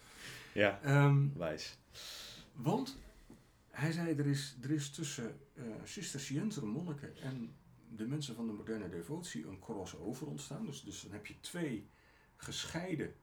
Ja, 0.54 0.80
Ehm, 0.82 1.28
wijs. 1.36 1.78
Want 2.52 2.96
hij 3.70 3.92
zei, 3.92 4.14
er 4.16 4.26
is, 4.26 4.56
er 4.62 4.70
is 4.70 4.90
tussen 4.90 5.40
eh 5.54 5.62
Cisterciënzer 5.84 6.66
monniken 6.66 7.16
en 7.16 7.54
de 7.96 8.06
mensen 8.06 8.34
van 8.34 8.46
de 8.46 8.52
moderne 8.52 8.88
devotie 8.88 9.46
een 9.46 9.58
crossover 9.58 10.26
ontstaan. 10.26 10.66
Dus, 10.66 10.82
dus 10.82 11.00
dan 11.00 11.12
heb 11.12 11.26
je 11.26 11.40
twee 11.40 11.88
gescheiden 12.36 13.14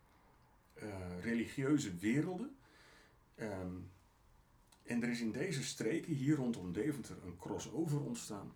eh, 0.74 1.20
religieuze 1.22 1.96
werelden. 1.96 2.56
Ehm, 3.36 3.76
en 4.84 5.04
er 5.04 5.10
is 5.10 5.22
in 5.22 5.32
deze 5.32 5.64
streken, 5.64 6.14
hier 6.14 6.36
rondom 6.36 6.72
Deventer, 6.72 7.18
een 7.24 7.38
crossover 7.38 8.02
ontstaan. 8.02 8.54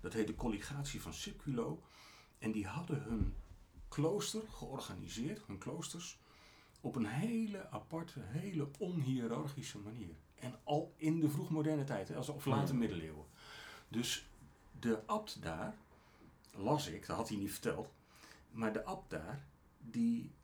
Dat 0.00 0.12
heet 0.12 0.26
de 0.26 0.34
colligatie 0.34 1.00
van 1.00 1.14
Siculo. 1.14 1.82
En 2.38 2.52
die 2.52 2.66
hadden 2.66 3.02
hun 3.02 3.34
klooster 3.88 4.42
georganiseerd, 4.48 5.46
hun 5.46 5.58
kloosters, 5.58 6.18
op 6.80 6.96
een 6.96 7.06
hele 7.06 7.70
aparte, 7.70 8.20
hele 8.22 8.68
onhiërarchische 8.78 9.78
manier. 9.78 10.14
En 10.34 10.54
al 10.64 10.94
in 10.96 11.20
de 11.20 11.28
vroegmoderne 11.28 11.84
tijd, 11.84 12.28
of 12.28 12.44
late 12.44 12.74
middeleeuwen. 12.74 13.26
Dus 13.88 14.28
de 14.78 15.06
abt 15.06 15.42
daar, 15.42 15.76
las 16.50 16.86
ik, 16.86 17.06
dat 17.06 17.16
had 17.16 17.28
hij 17.28 17.38
niet 17.38 17.52
verteld, 17.52 17.92
maar 18.50 18.72
de 18.72 18.84
abt 18.84 19.10
daar, 19.10 19.46
die. 19.78 20.34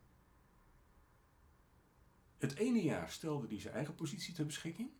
Het 2.38 2.54
ene 2.54 2.82
jaar 2.82 3.10
stelde 3.10 3.46
hij 3.46 3.60
zijn 3.60 3.74
eigen 3.74 3.94
positie 3.94 4.34
ter 4.34 4.46
beschikking. 4.46 4.90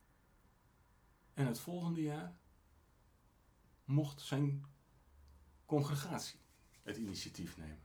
En 1.34 1.46
het 1.46 1.58
volgende 1.58 2.02
jaar 2.02 2.36
mocht 3.84 4.20
zijn 4.20 4.64
congregatie 5.66 6.38
het 6.82 6.96
initiatief 6.96 7.56
nemen. 7.56 7.82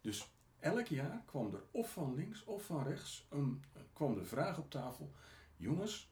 Dus 0.00 0.30
elk 0.58 0.86
jaar 0.86 1.22
kwam 1.24 1.54
er 1.54 1.62
of 1.70 1.92
van 1.92 2.14
links 2.14 2.44
of 2.44 2.64
van 2.64 2.82
rechts 2.82 3.26
een, 3.30 3.64
kwam 3.92 4.14
de 4.14 4.24
vraag 4.24 4.58
op 4.58 4.70
tafel: 4.70 5.12
Jongens, 5.56 6.10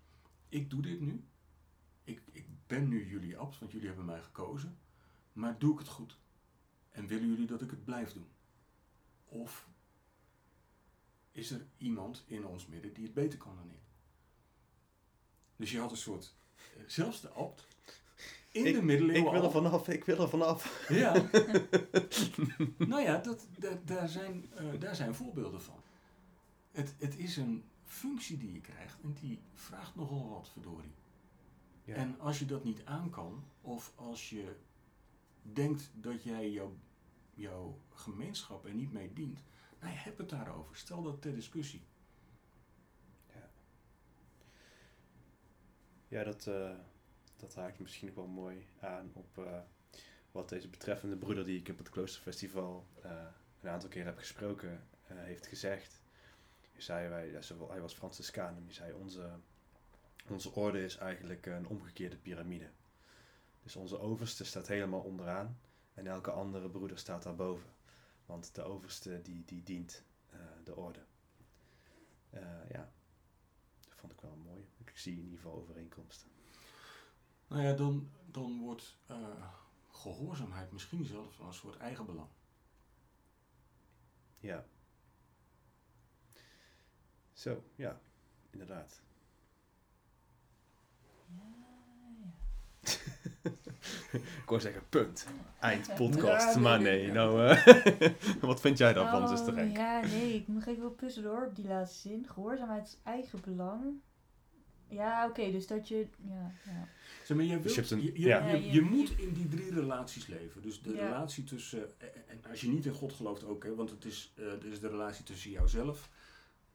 ik 0.48 0.70
doe 0.70 0.82
dit 0.82 1.00
nu. 1.00 1.24
Ik, 2.04 2.22
ik 2.32 2.46
ben 2.66 2.88
nu 2.88 3.08
jullie 3.08 3.36
abt, 3.38 3.58
want 3.58 3.72
jullie 3.72 3.86
hebben 3.86 4.04
mij 4.04 4.22
gekozen. 4.22 4.78
Maar 5.32 5.58
doe 5.58 5.72
ik 5.72 5.78
het 5.78 5.88
goed? 5.88 6.18
En 6.90 7.06
willen 7.06 7.28
jullie 7.28 7.46
dat 7.46 7.62
ik 7.62 7.70
het 7.70 7.84
blijf 7.84 8.12
doen? 8.12 8.28
Of 9.24 9.68
is 11.32 11.50
er 11.50 11.66
iemand 11.78 12.24
in 12.26 12.46
ons 12.46 12.66
midden 12.66 12.92
die 12.92 13.04
het 13.04 13.14
beter 13.14 13.38
kan 13.38 13.56
dan 13.56 13.70
ik? 13.70 13.82
Dus 15.56 15.70
je 15.70 15.78
had 15.78 15.90
een 15.90 15.96
soort, 15.96 16.34
eh, 16.76 16.82
zelfs 16.86 17.20
de 17.20 17.28
abt, 17.28 17.66
in 18.52 18.64
de 18.72 18.82
middeleeuwen 18.82 19.24
Ik 19.24 19.30
wil 19.30 19.42
er 19.44 19.50
vanaf, 19.50 19.88
ik 19.88 20.04
wil 20.04 20.18
er 20.18 20.28
vanaf. 20.28 20.88
ja. 20.88 21.12
nou 22.78 23.02
ja, 23.02 23.18
dat, 23.18 23.46
da- 23.58 23.80
daar, 23.84 24.08
zijn, 24.08 24.52
eh, 24.54 24.80
daar 24.80 24.94
zijn 24.94 25.14
voorbeelden 25.14 25.62
van. 25.62 25.82
Het, 26.70 26.94
het 26.98 27.16
is 27.18 27.36
een 27.36 27.64
functie 27.84 28.36
die 28.36 28.52
je 28.52 28.60
krijgt 28.60 29.00
en 29.02 29.12
die 29.20 29.40
vraagt 29.54 29.94
nogal 29.94 30.28
wat, 30.28 30.48
verdorie. 30.48 30.92
Ja. 31.84 31.94
En 31.94 32.20
als 32.20 32.38
je 32.38 32.44
dat 32.44 32.64
niet 32.64 32.84
aan 32.84 33.10
kan, 33.10 33.44
of 33.60 33.92
als 33.96 34.30
je 34.30 34.56
denkt 35.42 35.90
dat 35.94 36.22
jij 36.22 36.50
jouw, 36.50 36.76
jouw 37.34 37.80
gemeenschap 37.90 38.64
er 38.64 38.74
niet 38.74 38.92
mee 38.92 39.12
dient, 39.12 39.44
nou 39.80 39.92
ja, 39.92 39.98
heb 39.98 40.18
het 40.18 40.28
daarover. 40.28 40.76
Stel 40.76 41.02
dat 41.02 41.22
ter 41.22 41.34
discussie. 41.34 41.82
Ja, 46.14 46.24
dat, 46.24 46.46
eh, 46.46 46.70
dat 47.36 47.54
haakt 47.54 47.78
misschien 47.78 48.06
nog 48.06 48.16
wel 48.16 48.26
mooi 48.26 48.66
aan 48.80 49.10
op 49.12 49.38
eh, 49.38 49.60
wat 50.32 50.48
deze 50.48 50.68
betreffende 50.68 51.16
broeder 51.16 51.44
die 51.44 51.60
ik 51.60 51.68
op 51.68 51.78
het 51.78 51.88
Kloosterfestival 51.88 52.86
eh, 53.02 53.26
een 53.60 53.68
aantal 53.68 53.88
keer 53.88 54.04
heb 54.04 54.18
gesproken, 54.18 54.88
heeft 55.04 55.46
gezegd. 55.46 56.02
Hij 56.72 56.80
zei, 56.80 57.08
wij, 57.08 57.30
ja, 57.30 57.40
hij 57.68 57.80
was 57.80 57.94
Franciscaan 57.94 58.56
en 58.56 58.64
hij 58.64 58.72
zei, 58.72 58.92
onze, 58.92 59.30
onze 60.32 60.54
orde 60.54 60.84
is 60.84 60.96
eigenlijk 60.96 61.46
een 61.46 61.66
omgekeerde 61.66 62.16
piramide. 62.16 62.70
Dus 63.62 63.76
onze 63.76 63.98
overste 63.98 64.44
staat 64.44 64.66
helemaal 64.66 65.00
onderaan 65.00 65.58
en 65.94 66.06
elke 66.06 66.30
andere 66.30 66.70
broeder 66.70 66.98
staat 66.98 67.22
daarboven. 67.22 67.70
Want 68.26 68.54
de 68.54 68.62
overste 68.62 69.22
die, 69.22 69.44
die 69.44 69.62
dient 69.62 70.04
eh, 70.30 70.40
de 70.64 70.76
orde. 70.76 71.04
Eh, 72.30 72.70
ja, 72.70 72.92
dat 73.80 73.94
vond 73.96 74.12
ik 74.12 74.20
wel 74.20 74.36
mooi. 74.36 74.68
Ik 74.78 74.98
zie 74.98 75.12
in 75.16 75.22
ieder 75.22 75.38
geval 75.38 75.54
overeenkomsten. 75.54 76.28
Nou 77.46 77.62
ja, 77.62 77.72
dan, 77.72 78.10
dan 78.30 78.58
wordt 78.58 78.96
eh, 79.06 79.52
gehoorzaamheid 79.90 80.72
misschien 80.72 81.04
zelfs 81.04 81.38
wel 81.38 81.46
een 81.46 81.54
soort 81.54 81.76
eigenbelang. 81.76 82.28
Ja. 84.38 84.66
Zo, 87.32 87.64
ja, 87.74 88.00
inderdaad. 88.50 89.02
Ik 94.12 94.50
wou 94.50 94.60
zeggen, 94.60 94.82
punt. 94.88 95.26
Eind 95.60 95.94
podcast. 95.94 96.46
Ja, 96.46 96.52
nee, 96.54 96.62
maar 96.62 96.80
nee, 96.80 97.12
nou, 97.12 97.46
eh, 97.48 98.10
wat 98.40 98.60
vind 98.60 98.78
jij 98.78 98.92
daarvan, 98.92 99.22
Oh, 99.22 99.28
zuster 99.28 99.56
Henk? 99.56 99.76
Ja, 99.76 100.00
nee, 100.00 100.34
ik 100.34 100.46
moet 100.48 100.66
even 100.66 100.82
wel 100.82 100.94
tussendoor 100.94 101.46
op 101.46 101.56
die 101.56 101.66
laatste 101.66 102.08
zin. 102.08 102.26
Gehoorzaamheid 102.28 102.86
is 102.86 102.96
eigen 103.02 103.40
belang. 103.44 103.82
Ja, 104.88 105.26
oké, 105.28 105.50
dus 105.50 105.66
dat 105.66 105.88
je... 105.88 106.06
Ja, 106.28 106.52
ja. 106.64 106.88
Zeg 107.24 107.36
maar, 107.36 107.46
je, 107.46 107.60
Dus 107.60 107.74
je 107.74 107.84
een- 107.94 108.02
je, 108.02 108.20
ja. 108.20 108.82
moet 108.82 109.18
in 109.18 109.32
die 109.32 109.48
drie 109.48 109.74
relaties 109.74 110.26
leven. 110.26 110.62
Dus 110.62 110.82
de 110.82 110.94
Ja. 110.94 111.04
relatie 111.04 111.44
tussen, 111.44 112.00
eh, 112.00 112.08
en 112.28 112.50
als 112.50 112.60
je 112.60 112.68
niet 112.68 112.86
in 112.86 112.92
God 112.92 113.12
gelooft 113.12 113.44
ook, 113.44 113.64
hè, 113.64 113.74
want 113.74 113.90
het 113.90 114.04
is, 114.04 114.32
eh, 114.36 114.50
het 114.50 114.64
is 114.64 114.80
de 114.80 114.88
relatie 114.88 115.24
tussen 115.24 115.50
jouzelf, 115.50 116.10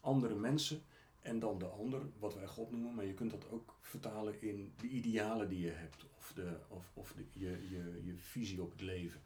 andere 0.02 0.36
mensen 0.36 0.82
en 1.30 1.40
dan 1.40 1.60
de 1.60 1.66
ander, 1.66 2.02
wat 2.20 2.36
wij 2.36 2.48
God 2.48 2.72
noemen. 2.72 2.96
Maar 2.96 3.06
je 3.06 3.14
kunt 3.14 3.32
dat 3.32 3.50
ook 3.50 3.78
vertalen 3.82 4.42
in 4.42 4.74
de 4.78 4.88
idealen 4.88 5.50
die 5.50 5.60
je 5.60 5.72
hebt 5.72 6.06
of, 6.18 6.32
de, 6.36 6.58
of, 6.68 6.92
of 6.94 7.14
de, 7.14 7.26
je, 7.40 7.70
je, 7.70 8.02
je 8.06 8.16
visie 8.18 8.62
op 8.62 8.72
het 8.72 8.82
leven. 8.82 9.22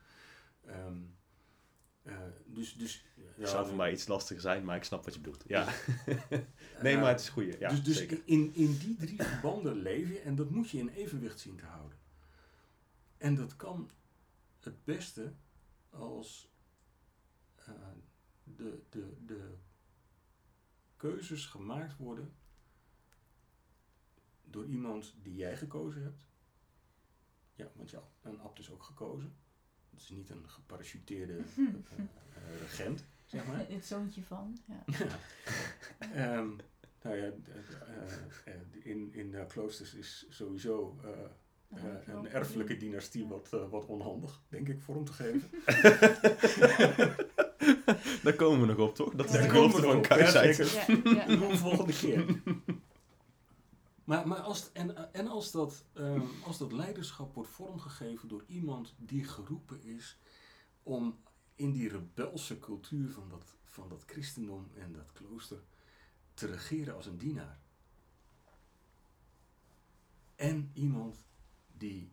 Eh, 2.04 2.16
dus, 2.46 2.74
dus, 2.74 3.06
Het 3.36 3.50
zou 3.50 3.68
voor 3.68 3.76
mij 3.76 3.92
iets 3.92 4.08
lastiger 4.08 4.42
zijn, 4.42 4.66
maar 4.66 4.76
ik 4.76 4.84
snap 4.84 5.04
wat 5.04 5.14
je 5.14 5.20
bedoelt. 5.20 5.44
Ja. 5.48 5.68
eh, 6.06 6.40
nee, 6.84 6.98
maar 6.98 7.12
het 7.12 7.20
is 7.20 7.30
goed. 7.30 7.58
Ja, 7.60 7.70
dus 7.70 7.84
dus 7.84 7.98
zeker. 7.98 8.22
in, 8.26 8.52
in 8.54 8.78
die 8.78 8.96
drie 8.96 9.24
verbanden 9.24 9.76
leef 9.76 10.10
je 10.10 10.20
en 10.20 10.36
dat 10.36 10.50
moet 10.50 10.70
je 10.70 10.78
in 10.78 10.90
evenwicht 10.90 11.40
zien 11.40 11.56
te 11.56 11.66
houden. 11.66 11.98
En 13.18 13.36
dat 13.36 13.56
kan 13.56 13.90
het 14.60 14.84
beste 14.84 15.34
als 15.90 16.52
eh, 17.56 17.74
de, 18.44 18.82
de, 18.90 19.14
de 19.26 19.54
keuzes 21.04 21.46
gemaakt 21.46 21.98
worden 21.98 22.34
door 24.44 24.66
iemand 24.66 25.14
die 25.22 25.36
jij 25.36 25.58
gekozen 25.58 26.04
hebt. 26.04 26.26
Ja, 27.56 27.72
want 27.76 27.90
ja, 27.90 28.04
een 28.22 28.40
abt 28.40 28.60
is 28.60 28.72
ook 28.72 28.84
gekozen. 28.84 29.36
Het 29.90 30.02
is 30.02 30.10
niet 30.10 30.30
een 30.30 30.50
geparachuteerde 30.50 31.34
eh, 31.38 31.64
eh, 31.66 32.60
regent, 32.62 33.06
zeg 33.26 33.48
maar. 33.48 33.66
Het 33.70 33.86
zoontje 33.86 34.24
van, 34.24 34.58
ja. 34.66 34.84
Ehm, 36.00 36.50
nou 37.02 37.16
ja, 37.16 37.32
eh, 38.46 38.54
in, 38.84 39.14
in 39.14 39.36
eh, 39.36 39.48
kloosters 39.48 39.94
is 39.94 40.26
sowieso 40.30 41.00
een 42.06 42.28
erfelijke 42.28 42.78
dynastie 42.78 43.28
wat, 43.28 43.50
wat 43.50 43.86
onhandig, 43.86 44.42
denk 44.50 44.68
ik, 44.68 44.82
vorm 44.82 45.06
te 45.06 45.14
geven. 45.14 45.50
Daar 48.24 48.36
komen 48.36 48.60
we 48.60 48.66
nog 48.74 48.88
op, 48.88 48.96
toch? 48.96 49.14
Dat 49.14 49.26
is 49.26 49.32
Daar 49.32 49.42
de 49.42 49.50
gelofte 49.50 49.82
van 49.82 49.98
op, 49.98 50.06
ja. 50.06 50.44
Ja, 51.04 51.56
volgende 51.58 51.94
keer. 51.94 52.26
Maar, 54.04 54.28
maar 54.28 54.40
als, 54.40 54.72
en, 54.72 55.14
en 55.14 55.28
als, 55.28 55.52
dat, 55.52 55.86
ehm, 55.94 56.22
als 56.46 56.58
dat 56.58 56.72
leiderschap 56.72 57.34
wordt 57.34 57.50
vormgegeven 57.50 58.28
door 58.28 58.44
iemand 58.48 58.94
die 58.98 59.24
geroepen 59.24 59.84
is 59.84 60.18
om 60.84 61.20
in 61.56 61.72
die 61.72 61.90
rebelse 61.90 62.60
cultuur 62.60 63.10
van 63.10 63.30
dat, 63.30 63.58
van 63.64 63.90
dat 63.90 64.04
christendom 64.06 64.68
en 64.74 64.94
dat 64.94 65.12
klooster 65.12 65.64
te 66.34 66.46
regeren 66.46 66.96
als 66.96 67.06
een 67.06 67.18
dienaar. 67.18 67.60
En 70.36 70.72
iemand 70.74 71.26
die 71.78 72.12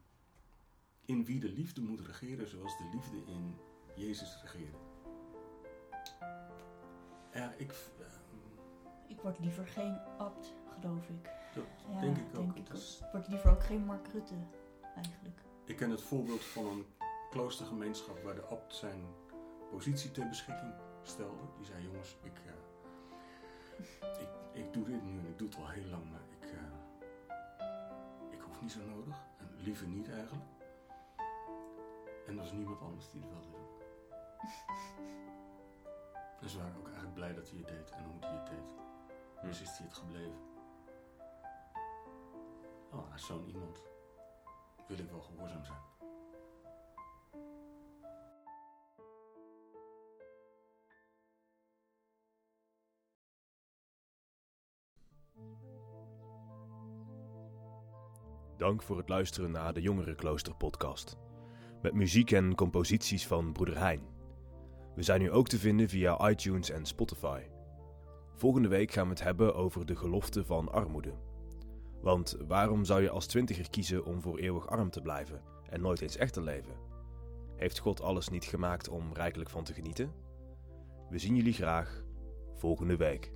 in 1.04 1.24
wie 1.24 1.40
de 1.40 1.52
liefde 1.52 1.80
moet 1.80 2.00
regeren 2.00 2.48
zoals 2.48 2.78
de 2.78 2.88
liefde 2.92 3.32
in 3.32 3.54
Jezus 3.96 4.38
regeerde. 4.42 4.89
Ja, 7.32 7.52
ik, 7.56 7.70
ehm, 7.98 8.08
Ik 9.06 9.20
word 9.20 9.38
liever 9.38 9.66
geen 9.66 9.98
abt, 10.18 10.54
geloof 10.80 11.08
ik. 11.08 11.30
dat 11.54 11.64
Ja, 11.92 12.00
denk 12.00 12.16
ik 12.16 12.24
ook. 12.38 12.54
denk 12.54 12.56
ik 12.68 12.72
is- 12.74 13.02
word 13.12 13.28
liever 13.28 13.50
ook 13.50 13.62
geen 13.62 13.84
Mark 13.84 14.08
Rutte, 14.08 14.34
eigenlijk. 14.94 15.40
Ik 15.64 15.76
ken 15.76 15.90
het 15.90 16.02
voorbeeld 16.02 16.44
van 16.44 16.66
een 16.66 16.86
kloostergemeenschap 17.30 18.22
waar 18.22 18.34
de 18.34 18.42
abt 18.44 18.74
zijn 18.74 19.04
positie 19.70 20.10
ter 20.10 20.28
beschikking 20.28 20.72
stelde. 21.02 21.42
Die 21.56 21.66
zei: 21.66 21.82
Jongens, 21.82 22.16
ik, 22.22 22.32
eh, 22.46 24.20
ik, 24.20 24.28
ik 24.52 24.72
doe 24.72 24.84
dit 24.84 25.02
nu 25.04 25.18
en 25.18 25.26
ik 25.26 25.38
doe 25.38 25.48
het 25.48 25.56
al 25.56 25.68
heel 25.68 25.86
lang, 25.90 26.10
maar 26.10 26.20
ik, 26.40 26.50
eh, 26.50 26.58
ik 28.30 28.40
hoef 28.40 28.60
niet 28.62 28.72
zo 28.72 28.80
nodig. 28.84 29.16
En 29.38 29.48
liever 29.56 29.86
niet 29.86 30.10
eigenlijk. 30.10 30.44
En 32.26 32.32
er 32.32 32.36
was 32.36 32.52
niemand 32.52 32.80
anders 32.80 33.10
die 33.10 33.20
het 33.20 33.30
wilde 33.30 33.46
doen. 33.50 33.68
En 36.40 36.48
ze 36.48 36.58
waren 36.58 36.76
ook 36.78 36.86
eigenlijk 36.86 37.14
blij 37.14 37.34
dat 37.34 37.50
hij 37.50 37.58
het 37.58 37.68
deed 37.68 37.90
en 37.90 38.04
hoe 38.04 38.20
hij 38.20 38.34
het 38.34 38.46
deed. 38.46 38.74
Dus 39.42 39.60
is 39.60 39.78
hij 39.78 39.86
het 39.86 39.94
gebleven. 39.94 40.38
Oh, 42.92 43.12
als 43.12 43.26
zo'n 43.26 43.48
iemand 43.48 43.82
wil 44.88 44.98
ik 44.98 45.10
wel 45.10 45.20
gehoorzaam 45.20 45.64
zijn. 45.64 45.78
Dank 58.56 58.82
voor 58.82 58.96
het 58.96 59.08
luisteren 59.08 59.50
naar 59.50 59.72
de 59.72 59.80
Jongerenklooster 59.80 60.54
podcast. 60.54 61.16
Met 61.82 61.94
muziek 61.94 62.30
en 62.30 62.54
composities 62.54 63.26
van 63.26 63.52
Broeder 63.52 63.78
Hein. 63.78 64.19
We 65.00 65.06
zijn 65.06 65.20
nu 65.20 65.30
ook 65.30 65.48
te 65.48 65.58
vinden 65.58 65.88
via 65.88 66.28
iTunes 66.28 66.70
en 66.70 66.86
Spotify. 66.86 67.40
Volgende 68.34 68.68
week 68.68 68.92
gaan 68.92 69.04
we 69.04 69.10
het 69.10 69.22
hebben 69.22 69.54
over 69.54 69.86
de 69.86 69.96
gelofte 69.96 70.44
van 70.44 70.72
armoede. 70.72 71.12
Want 72.00 72.36
waarom 72.48 72.84
zou 72.84 73.02
je 73.02 73.10
als 73.10 73.26
twintiger 73.26 73.70
kiezen 73.70 74.04
om 74.04 74.22
voor 74.22 74.38
eeuwig 74.38 74.68
arm 74.68 74.90
te 74.90 75.00
blijven 75.00 75.42
en 75.70 75.80
nooit 75.80 76.00
eens 76.00 76.16
echt 76.16 76.32
te 76.32 76.42
leven? 76.42 76.74
Heeft 77.56 77.78
God 77.78 78.02
alles 78.02 78.28
niet 78.28 78.44
gemaakt 78.44 78.88
om 78.88 79.12
rijkelijk 79.12 79.50
van 79.50 79.64
te 79.64 79.74
genieten? 79.74 80.12
We 81.10 81.18
zien 81.18 81.36
jullie 81.36 81.52
graag 81.52 82.04
volgende 82.54 82.96
week. 82.96 83.32